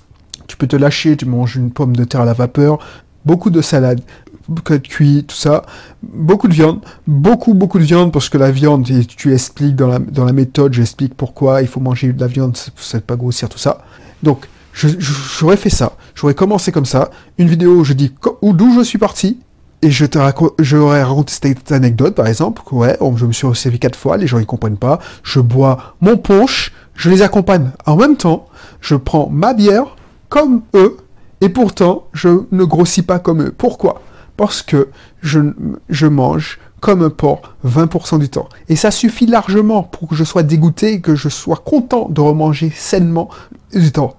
tu 0.46 0.56
peux 0.56 0.66
te 0.66 0.76
lâcher, 0.76 1.16
tu 1.16 1.26
manges 1.26 1.56
une 1.56 1.70
pomme 1.70 1.94
de 1.94 2.04
terre 2.04 2.22
à 2.22 2.24
la 2.24 2.32
vapeur, 2.32 2.78
beaucoup 3.24 3.50
de 3.50 3.60
salade, 3.60 4.00
de 4.48 4.76
cuit, 4.78 5.24
tout 5.26 5.36
ça, 5.36 5.64
beaucoup 6.02 6.48
de 6.48 6.54
viande, 6.54 6.80
beaucoup, 7.06 7.54
beaucoup 7.54 7.78
de 7.78 7.84
viande, 7.84 8.12
parce 8.12 8.28
que 8.28 8.38
la 8.38 8.50
viande, 8.50 8.88
tu 9.08 9.32
expliques 9.32 9.76
dans 9.76 9.88
la, 9.88 9.98
dans 9.98 10.24
la 10.24 10.32
méthode, 10.32 10.72
j'explique 10.72 11.14
pourquoi 11.14 11.62
il 11.62 11.68
faut 11.68 11.80
manger 11.80 12.12
de 12.12 12.20
la 12.20 12.28
viande, 12.28 12.56
c'est 12.76 13.04
pas 13.04 13.16
grossir, 13.16 13.48
tout 13.48 13.58
ça. 13.58 13.84
Donc, 14.22 14.46
j'aurais 14.76 15.56
fait 15.56 15.70
ça, 15.70 15.92
j'aurais 16.14 16.34
commencé 16.34 16.72
comme 16.72 16.86
ça, 16.86 17.10
une 17.38 17.48
vidéo 17.48 17.76
où 17.76 17.84
je 17.84 17.92
dis 17.92 18.12
d'où 18.42 18.74
je 18.74 18.84
suis 18.84 18.98
parti, 18.98 19.38
et 19.82 19.90
je 19.90 20.06
te 20.06 20.18
raconte, 20.18 20.52
j'aurais 20.58 21.02
raconté 21.02 21.32
cette 21.32 21.72
anecdote, 21.72 22.14
par 22.14 22.26
exemple, 22.26 22.62
ouais, 22.72 22.98
je 23.16 23.26
me 23.26 23.32
suis 23.32 23.46
servi 23.54 23.78
quatre 23.78 23.98
fois, 23.98 24.16
les 24.16 24.26
gens 24.26 24.38
ils 24.38 24.46
comprennent 24.46 24.78
pas, 24.78 24.98
je 25.22 25.40
bois 25.40 25.94
mon 26.00 26.16
punch, 26.16 26.72
je 26.94 27.10
les 27.10 27.22
accompagne 27.22 27.70
en 27.84 27.96
même 27.96 28.16
temps, 28.16 28.46
je 28.80 28.94
prends 28.94 29.28
ma 29.30 29.54
bière, 29.54 29.96
comme 30.28 30.62
eux, 30.74 30.96
et 31.40 31.48
pourtant 31.48 32.06
je 32.12 32.44
ne 32.50 32.64
grossis 32.64 33.02
pas 33.02 33.18
comme 33.18 33.42
eux. 33.42 33.54
Pourquoi? 33.56 34.02
Parce 34.36 34.62
que 34.62 34.88
je, 35.22 35.40
je 35.88 36.06
mange 36.06 36.58
comme 36.80 37.02
un 37.02 37.10
porc 37.10 37.54
20% 37.66 38.18
du 38.18 38.28
temps. 38.28 38.48
Et 38.68 38.76
ça 38.76 38.90
suffit 38.90 39.26
largement 39.26 39.82
pour 39.82 40.08
que 40.08 40.14
je 40.14 40.24
sois 40.24 40.42
dégoûté 40.42 40.94
et 40.94 41.00
que 41.00 41.14
je 41.14 41.28
sois 41.28 41.56
content 41.56 42.08
de 42.08 42.20
remanger 42.20 42.70
sainement 42.74 43.28
du 43.72 43.92
temps. 43.92 44.16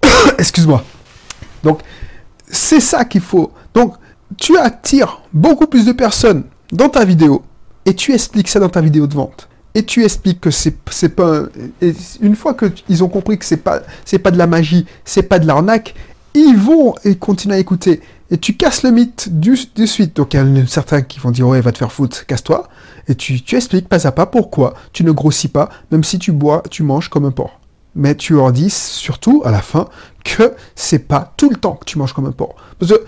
Excuse-moi. 0.38 0.84
Donc, 1.62 1.80
c'est 2.48 2.80
ça 2.80 3.04
qu'il 3.04 3.20
faut. 3.20 3.52
Donc, 3.74 3.94
tu 4.36 4.56
attires 4.58 5.22
beaucoup 5.32 5.66
plus 5.66 5.84
de 5.84 5.92
personnes 5.92 6.44
dans 6.72 6.88
ta 6.88 7.04
vidéo 7.04 7.42
et 7.84 7.94
tu 7.94 8.12
expliques 8.12 8.48
ça 8.48 8.60
dans 8.60 8.68
ta 8.68 8.80
vidéo 8.80 9.06
de 9.06 9.14
vente 9.14 9.48
et 9.74 9.84
tu 9.84 10.04
expliques 10.04 10.40
que 10.40 10.50
c'est 10.50 11.08
pas 11.08 11.42
et 11.80 11.94
une 12.20 12.36
fois 12.36 12.54
que 12.54 12.66
ils 12.88 13.02
ont 13.02 13.08
compris 13.08 13.38
que 13.38 13.44
c'est 13.44 13.56
pas 13.56 13.80
pas 14.22 14.30
de 14.30 14.38
la 14.38 14.46
magie, 14.46 14.86
c'est 15.04 15.22
pas 15.22 15.38
de 15.38 15.46
l'arnaque, 15.46 15.94
ils 16.34 16.56
vont 16.56 16.94
et 17.04 17.16
continuer 17.16 17.56
à 17.56 17.58
écouter 17.58 18.00
et 18.30 18.38
tu 18.38 18.56
casses 18.56 18.82
le 18.82 18.90
mythe 18.90 19.28
du, 19.30 19.56
suite. 19.86 20.16
Donc 20.16 20.34
il 20.34 20.56
y 20.56 20.60
a 20.60 20.66
certains 20.66 21.02
qui 21.02 21.20
vont 21.20 21.30
dire 21.30 21.48
ouais 21.48 21.60
va 21.60 21.72
te 21.72 21.78
faire 21.78 21.92
foutre, 21.92 22.26
casse-toi 22.26 22.68
et 23.08 23.14
tu, 23.14 23.42
tu 23.42 23.56
expliques 23.56 23.88
pas 23.88 24.06
à 24.06 24.12
pas 24.12 24.26
pourquoi 24.26 24.74
tu 24.92 25.04
ne 25.04 25.10
grossis 25.10 25.48
pas 25.48 25.68
même 25.90 26.04
si 26.04 26.18
tu 26.18 26.32
bois, 26.32 26.62
tu 26.70 26.82
manges 26.82 27.08
comme 27.08 27.24
un 27.24 27.30
porc. 27.30 27.58
Mais 27.94 28.14
tu 28.14 28.34
leur 28.34 28.52
dis 28.52 28.70
surtout 28.70 29.42
à 29.44 29.50
la 29.50 29.60
fin 29.60 29.88
que 30.24 30.54
c'est 30.74 31.00
pas 31.00 31.32
tout 31.36 31.50
le 31.50 31.56
temps 31.56 31.74
que 31.74 31.84
tu 31.84 31.98
manges 31.98 32.12
comme 32.12 32.26
un 32.26 32.32
porc. 32.32 32.56
Parce 32.78 32.92
que 32.92 33.04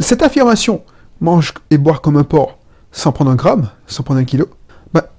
cette 0.00 0.22
affirmation 0.22 0.82
mange 1.20 1.54
et 1.70 1.78
boire 1.78 2.00
comme 2.00 2.16
un 2.16 2.24
porc 2.24 2.58
sans 2.92 3.12
prendre 3.12 3.30
un 3.30 3.36
gramme, 3.36 3.70
sans 3.86 4.02
prendre 4.02 4.20
un 4.20 4.24
kilo, 4.24 4.48
bah, 4.92 5.10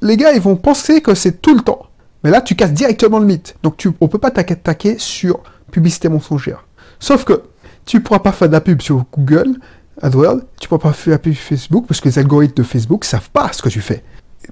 les 0.00 0.16
gars, 0.16 0.32
ils 0.32 0.40
vont 0.40 0.56
penser 0.56 1.00
que 1.00 1.14
c'est 1.14 1.40
tout 1.40 1.54
le 1.54 1.60
temps. 1.60 1.86
Mais 2.24 2.30
là, 2.30 2.40
tu 2.40 2.54
casses 2.54 2.72
directement 2.72 3.18
le 3.18 3.26
mythe. 3.26 3.56
Donc, 3.62 3.76
tu, 3.76 3.90
on 4.00 4.08
peut 4.08 4.18
pas 4.18 4.30
t'attaquer 4.30 4.96
sur 4.98 5.40
publicité 5.70 6.08
mensongère. 6.08 6.64
Sauf 6.98 7.24
que 7.24 7.42
tu 7.84 8.00
pourras 8.00 8.20
pas 8.20 8.32
faire 8.32 8.48
de 8.48 8.52
la 8.52 8.60
pub 8.60 8.80
sur 8.80 9.04
Google, 9.12 9.56
AdWords, 10.00 10.40
tu 10.60 10.68
pourras 10.68 10.80
pas 10.80 10.92
faire 10.92 11.06
de 11.06 11.10
la 11.12 11.18
pub 11.18 11.34
sur 11.34 11.44
Facebook, 11.44 11.86
parce 11.86 12.00
que 12.00 12.08
les 12.08 12.18
algorithmes 12.18 12.54
de 12.54 12.62
Facebook 12.62 13.04
savent 13.04 13.30
pas 13.30 13.52
ce 13.52 13.62
que 13.62 13.68
tu 13.68 13.80
fais. 13.80 14.04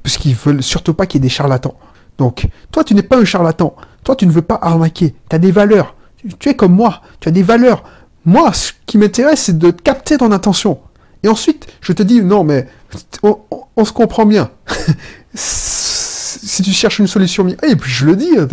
Parce 0.03 0.17
qu'ils 0.17 0.35
veulent 0.35 0.63
surtout 0.63 0.95
pas 0.95 1.07
qu'il 1.07 1.21
y 1.21 1.23
ait 1.23 1.29
des 1.29 1.35
charlatans. 1.35 1.75
Donc, 2.21 2.49
toi, 2.71 2.85
tu 2.85 2.95
n'es 2.95 3.03
pas 3.03 3.17
un 3.17 3.25
charlatan. 3.25 3.75
Toi, 4.05 4.15
tu 4.15 4.27
ne 4.27 4.31
veux 4.31 4.43
pas 4.43 4.59
arnaquer. 4.61 5.15
Tu 5.31 5.37
as 5.37 5.39
des 5.39 5.53
valeurs. 5.53 5.97
Tu 6.39 6.51
es 6.51 6.55
comme 6.55 6.75
moi. 6.75 7.01
Tu 7.19 7.31
as 7.31 7.33
des 7.33 7.43
valeurs. 7.43 7.83
Moi, 8.27 8.53
ce 8.53 8.73
qui 8.85 8.99
m'intéresse, 8.99 9.45
c'est 9.45 9.59
de 9.59 9.71
capter 9.71 10.19
ton 10.19 10.31
attention. 10.31 10.81
Et 11.23 11.29
ensuite, 11.29 11.67
je 11.81 11.95
te 11.95 12.03
dis, 12.03 12.21
non, 12.21 12.45
mais 12.45 12.69
on, 13.23 13.85
se 13.87 13.93
comprend 13.93 14.27
bien. 14.27 14.51
si 15.35 16.63
tu 16.63 16.73
cherches 16.73 16.99
une 16.99 17.07
solution 17.07 17.43
miracle, 17.43 17.71
et 17.71 17.77
puis 17.77 17.91
je 17.91 18.05
le 18.05 18.17
dis, 18.17 18.33
hein, 18.39 18.47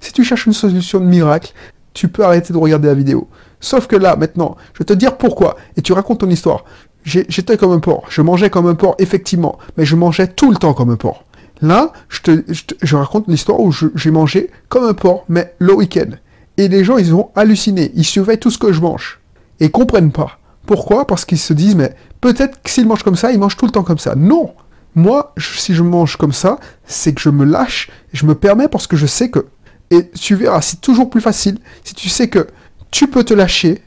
si 0.00 0.12
tu 0.12 0.22
cherches 0.22 0.46
une 0.46 0.52
solution 0.52 1.00
de 1.00 1.06
miracle, 1.06 1.52
tu 1.94 2.06
peux 2.06 2.24
arrêter 2.24 2.52
de 2.52 2.58
regarder 2.58 2.86
la 2.86 2.94
vidéo. 2.94 3.28
Sauf 3.58 3.88
que 3.88 3.96
là, 3.96 4.14
maintenant, 4.14 4.56
je 4.74 4.78
vais 4.78 4.84
te 4.84 4.92
dire 4.92 5.16
pourquoi, 5.16 5.56
et 5.76 5.82
tu 5.82 5.92
racontes 5.92 6.20
ton 6.20 6.30
histoire. 6.30 6.64
j'étais 7.02 7.56
comme 7.56 7.72
un 7.72 7.80
porc. 7.80 8.04
Je 8.10 8.22
mangeais 8.22 8.48
comme 8.48 8.68
un 8.68 8.76
porc, 8.76 8.94
effectivement. 9.00 9.58
Mais 9.76 9.84
je 9.84 9.96
mangeais 9.96 10.28
tout 10.28 10.52
le 10.52 10.56
temps 10.56 10.72
comme 10.72 10.90
un 10.90 10.96
porc. 10.96 11.24
Là, 11.60 11.92
je, 12.08 12.20
te, 12.20 12.44
je, 12.82 12.96
raconte 12.96 13.26
l'histoire 13.28 13.60
où 13.60 13.72
j'ai 13.72 14.10
mangé 14.10 14.50
comme 14.68 14.84
un 14.84 14.94
porc, 14.94 15.24
mais 15.28 15.54
le 15.58 15.74
week-end. 15.74 16.10
Et 16.56 16.68
les 16.68 16.84
gens, 16.84 16.98
ils 16.98 17.14
ont 17.14 17.30
halluciné. 17.34 17.92
Ils 17.94 18.04
surveillent 18.04 18.38
tout 18.38 18.50
ce 18.50 18.58
que 18.58 18.72
je 18.72 18.80
mange. 18.80 19.20
Et 19.60 19.66
ils 19.66 19.70
comprennent 19.70 20.12
pas. 20.12 20.38
Pourquoi? 20.66 21.06
Parce 21.06 21.24
qu'ils 21.24 21.38
se 21.38 21.52
disent, 21.52 21.74
mais 21.74 21.94
peut-être 22.20 22.62
que 22.62 22.70
s'ils 22.70 22.86
mangent 22.86 23.02
comme 23.02 23.16
ça, 23.16 23.32
ils 23.32 23.38
mangent 23.38 23.56
tout 23.56 23.66
le 23.66 23.72
temps 23.72 23.82
comme 23.82 23.98
ça. 23.98 24.14
Non 24.14 24.54
Moi, 24.94 25.32
si 25.38 25.74
je 25.74 25.82
mange 25.82 26.16
comme 26.16 26.32
ça, 26.32 26.58
c'est 26.84 27.12
que 27.14 27.20
je 27.20 27.30
me 27.30 27.44
lâche, 27.44 27.90
je 28.12 28.26
me 28.26 28.34
permets 28.34 28.68
parce 28.68 28.86
que 28.86 28.96
je 28.96 29.06
sais 29.06 29.30
que... 29.30 29.46
Et 29.90 30.10
tu 30.10 30.34
verras, 30.34 30.60
c'est 30.60 30.80
toujours 30.80 31.08
plus 31.08 31.22
facile 31.22 31.58
si 31.82 31.94
tu 31.94 32.08
sais 32.08 32.28
que 32.28 32.46
tu 32.90 33.08
peux 33.08 33.24
te 33.24 33.32
lâcher 33.34 33.82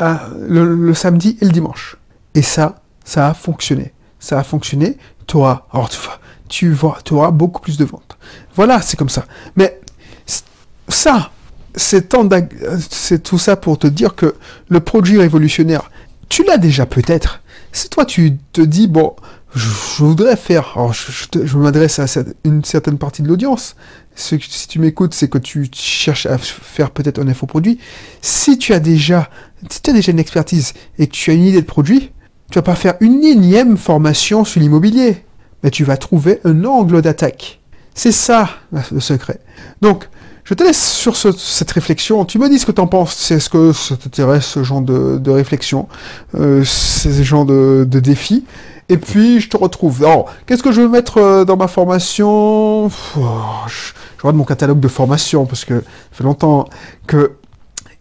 euh, 0.00 0.14
le, 0.48 0.94
samedi 0.94 1.38
et 1.40 1.44
le 1.44 1.52
dimanche. 1.52 1.96
Et 2.34 2.42
ça, 2.42 2.82
ça 3.04 3.28
a 3.28 3.34
fonctionné. 3.34 3.92
Ça 4.18 4.38
a 4.38 4.42
fonctionné. 4.42 4.98
Auras, 5.34 5.66
alors 5.72 5.90
tu, 5.90 5.98
tu 6.48 6.74
auras 6.82 7.30
beaucoup 7.30 7.60
plus 7.60 7.76
de 7.76 7.84
ventes. 7.84 8.18
Voilà, 8.54 8.82
c'est 8.82 8.96
comme 8.96 9.08
ça. 9.08 9.26
Mais 9.56 9.80
ça, 10.88 11.30
c'est 11.76 12.08
tout 13.22 13.38
ça 13.38 13.56
pour 13.56 13.78
te 13.78 13.86
dire 13.86 14.14
que 14.14 14.34
le 14.68 14.80
produit 14.80 15.18
révolutionnaire, 15.18 15.90
tu 16.28 16.44
l'as 16.44 16.58
déjà 16.58 16.86
peut-être. 16.86 17.42
Si 17.72 17.88
toi 17.88 18.04
tu 18.04 18.38
te 18.52 18.60
dis, 18.60 18.88
bon, 18.88 19.14
je, 19.54 20.04
voudrais 20.04 20.36
faire, 20.36 20.72
alors 20.74 20.92
je, 20.92 21.56
m'adresse 21.56 21.98
à 21.98 22.06
une 22.44 22.64
certaine 22.64 22.98
partie 22.98 23.22
de 23.22 23.28
l'audience, 23.28 23.76
si 24.14 24.38
tu 24.68 24.78
m'écoutes, 24.78 25.14
c'est 25.14 25.28
que 25.28 25.38
tu 25.38 25.68
cherches 25.72 26.26
à 26.26 26.38
faire 26.38 26.90
peut-être 26.90 27.20
un 27.20 27.28
infoproduit. 27.28 27.78
Si 28.20 28.58
tu 28.58 28.72
as 28.74 28.80
déjà, 28.80 29.30
si 29.70 29.80
tu 29.80 29.90
as 29.90 29.92
déjà 29.92 30.12
une 30.12 30.18
expertise 30.18 30.74
et 30.98 31.06
que 31.06 31.12
tu 31.12 31.30
as 31.30 31.34
une 31.34 31.44
idée 31.44 31.60
de 31.60 31.66
produit, 31.66 32.10
tu 32.50 32.56
vas 32.56 32.62
pas 32.62 32.74
faire 32.74 32.94
une 33.00 33.24
énième 33.24 33.76
formation 33.76 34.44
sur 34.44 34.60
l'immobilier, 34.60 35.24
mais 35.62 35.70
tu 35.70 35.84
vas 35.84 35.96
trouver 35.96 36.40
un 36.44 36.64
angle 36.64 37.02
d'attaque. 37.02 37.60
C'est 37.94 38.12
ça 38.12 38.48
le 38.92 39.00
secret. 39.00 39.40
Donc, 39.82 40.08
je 40.48 40.54
te 40.54 40.62
laisse 40.62 40.92
sur 40.92 41.14
cette 41.14 41.70
réflexion. 41.72 42.24
Tu 42.24 42.38
me 42.38 42.48
dis 42.48 42.58
ce 42.58 42.64
que 42.64 42.72
tu 42.72 42.80
en 42.80 42.86
penses. 42.86 43.14
C'est 43.16 43.38
ce 43.38 43.50
que 43.50 43.72
ça 43.74 43.96
t'intéresse, 43.96 44.46
ce 44.46 44.62
genre 44.62 44.80
de, 44.80 45.30
réflexion, 45.30 45.88
euh, 46.36 46.64
ce 46.64 47.10
genre 47.22 47.44
de, 47.44 47.84
défi. 47.84 48.44
Et 48.88 48.96
puis, 48.96 49.40
je 49.40 49.50
te 49.50 49.58
retrouve. 49.58 50.04
Alors, 50.04 50.32
qu'est-ce 50.46 50.62
que 50.62 50.72
je 50.72 50.80
vais 50.80 50.88
mettre 50.88 51.18
euh, 51.18 51.44
dans 51.44 51.58
ma 51.58 51.68
formation? 51.68 52.88
Je 52.88 54.22
regarde 54.22 54.36
mon 54.36 54.44
catalogue 54.44 54.80
de 54.80 54.88
formation 54.88 55.44
parce 55.44 55.66
que 55.66 55.80
ça 55.80 55.86
fait 56.12 56.24
longtemps 56.24 56.66
que 57.06 57.32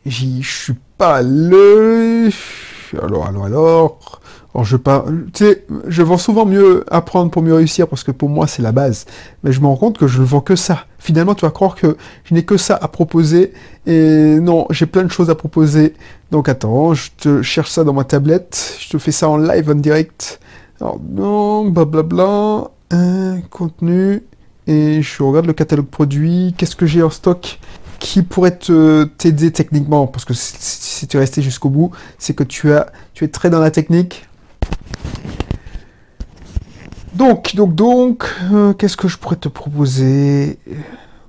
j'y 0.05 0.41
suis 0.41 0.75
pas 0.97 1.21
le. 1.21 2.29
Alors, 3.01 3.27
alors, 3.27 3.45
alors. 3.45 4.21
Alors 4.53 4.65
je 4.65 4.77
sais, 5.33 5.65
je 5.88 6.01
vends 6.01 6.17
souvent 6.17 6.45
mieux 6.45 6.83
apprendre 6.89 7.29
pour 7.29 7.43
mieux 7.43 7.53
réussir 7.53 7.88
parce 7.88 8.03
que 8.03 8.12
pour 8.12 8.29
moi 8.29 8.47
c'est 8.47 8.62
la 8.62 8.71
base. 8.71 9.05
Mais 9.43 9.51
je 9.51 9.62
me 9.62 9.67
rends 9.67 9.75
compte 9.75 9.97
que 9.97 10.07
je 10.07 10.19
ne 10.19 10.25
vends 10.25 10.41
que 10.41 10.55
ça. 10.55 10.86
Finalement, 10.97 11.36
tu 11.36 11.45
vas 11.45 11.51
croire 11.51 11.75
que 11.75 11.95
je 12.23 12.33
n'ai 12.33 12.43
que 12.43 12.57
ça 12.57 12.77
à 12.81 12.88
proposer 12.88 13.53
et 13.86 14.39
non, 14.39 14.65
j'ai 14.71 14.88
plein 14.88 15.03
de 15.03 15.12
choses 15.12 15.29
à 15.29 15.36
proposer. 15.36 15.93
Donc 16.31 16.49
attends, 16.49 16.93
je 16.93 17.12
te 17.17 17.41
cherche 17.41 17.69
ça 17.69 17.83
dans 17.83 17.93
ma 17.93 18.03
tablette, 18.03 18.77
je 18.79 18.89
te 18.89 18.97
fais 18.97 19.12
ça 19.12 19.29
en 19.29 19.38
live, 19.38 19.69
en 19.69 19.75
direct. 19.75 20.39
Alors 20.81 20.99
non, 21.07 21.69
blablabla, 21.69 22.71
un 22.91 23.41
contenu 23.49 24.23
et 24.65 25.01
je 25.01 25.23
regarde 25.23 25.45
le 25.45 25.53
catalogue 25.53 25.88
produit. 25.88 26.55
Qu'est-ce 26.57 26.75
que 26.75 26.86
j'ai 26.86 27.03
en 27.03 27.10
stock 27.10 27.60
qui 27.99 28.21
pourrait 28.21 28.57
t'aider 29.17 29.51
techniquement? 29.51 30.07
Parce 30.07 30.25
que 30.25 30.33
si, 30.33 31.07
tu 31.07 31.17
es 31.17 31.19
resté 31.19 31.41
jusqu'au 31.41 31.69
bout, 31.69 31.91
c'est 32.17 32.33
que 32.33 32.43
tu 32.43 32.73
as 32.73 32.88
tu 33.13 33.23
es 33.23 33.27
très 33.27 33.49
dans 33.49 33.60
la 33.60 33.71
technique 33.71 34.27
donc, 37.17 37.56
donc, 37.56 37.75
donc, 37.75 38.25
euh, 38.53 38.73
qu'est-ce 38.73 38.95
que 38.95 39.08
je 39.08 39.17
pourrais 39.17 39.36
te 39.36 39.49
proposer? 39.49 40.60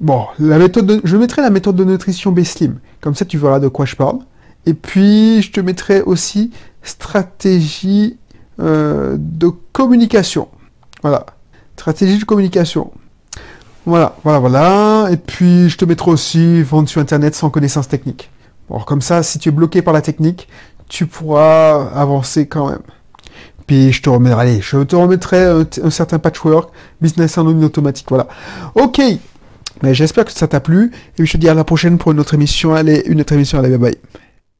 Bon, 0.00 0.26
la 0.38 0.58
méthode 0.58 1.00
je 1.02 1.16
mettrai 1.16 1.42
la 1.42 1.50
méthode 1.50 1.76
de 1.76 1.84
nutrition 1.84 2.30
B-Slim. 2.30 2.78
Comme 3.00 3.14
ça, 3.14 3.24
tu 3.24 3.38
verras 3.38 3.58
de 3.58 3.68
quoi 3.68 3.86
je 3.86 3.96
parle. 3.96 4.18
Et 4.66 4.74
puis, 4.74 5.40
je 5.40 5.50
te 5.50 5.60
mettrai 5.60 6.02
aussi 6.02 6.50
stratégie 6.82 8.18
euh, 8.60 9.16
de 9.18 9.48
communication. 9.72 10.48
Voilà. 11.02 11.24
Stratégie 11.76 12.18
de 12.18 12.24
communication. 12.24 12.90
Voilà, 13.86 14.16
voilà, 14.24 14.38
voilà. 14.40 15.08
Et 15.10 15.16
puis, 15.16 15.70
je 15.70 15.78
te 15.78 15.86
mettrai 15.86 16.10
aussi 16.10 16.62
vendre 16.62 16.88
sur 16.88 17.00
Internet 17.00 17.34
sans 17.34 17.48
connaissance 17.48 17.88
technique. 17.88 18.30
Bon, 18.68 18.80
comme 18.80 19.00
ça, 19.00 19.22
si 19.22 19.38
tu 19.38 19.48
es 19.48 19.52
bloqué 19.52 19.80
par 19.80 19.94
la 19.94 20.02
technique, 20.02 20.48
tu 20.88 21.06
pourras 21.06 21.88
avancer 21.94 22.46
quand 22.46 22.68
même. 22.68 22.82
Puis 23.68 23.92
je 23.92 24.02
te 24.02 24.10
remettrai, 24.10 24.40
allez, 24.40 24.60
je 24.60 24.78
te 24.78 24.96
remettrai 24.96 25.44
un, 25.44 25.90
certain 25.90 26.18
patchwork, 26.18 26.72
business 27.00 27.38
en 27.38 27.46
automatique, 27.46 28.06
voilà. 28.08 28.26
Ok, 28.74 29.00
mais 29.82 29.94
j'espère 29.94 30.24
que 30.24 30.32
ça 30.32 30.48
t'a 30.48 30.58
plu, 30.58 30.90
et 31.18 31.26
je 31.26 31.32
te 31.32 31.36
dis 31.36 31.48
à 31.48 31.54
la 31.54 31.64
prochaine 31.64 31.98
pour 31.98 32.10
une 32.10 32.18
autre 32.18 32.34
émission, 32.34 32.74
allez, 32.74 33.04
une 33.06 33.20
autre 33.20 33.34
émission, 33.34 33.58
allez, 33.58 33.68
bye 33.68 33.78
bye. 33.78 33.98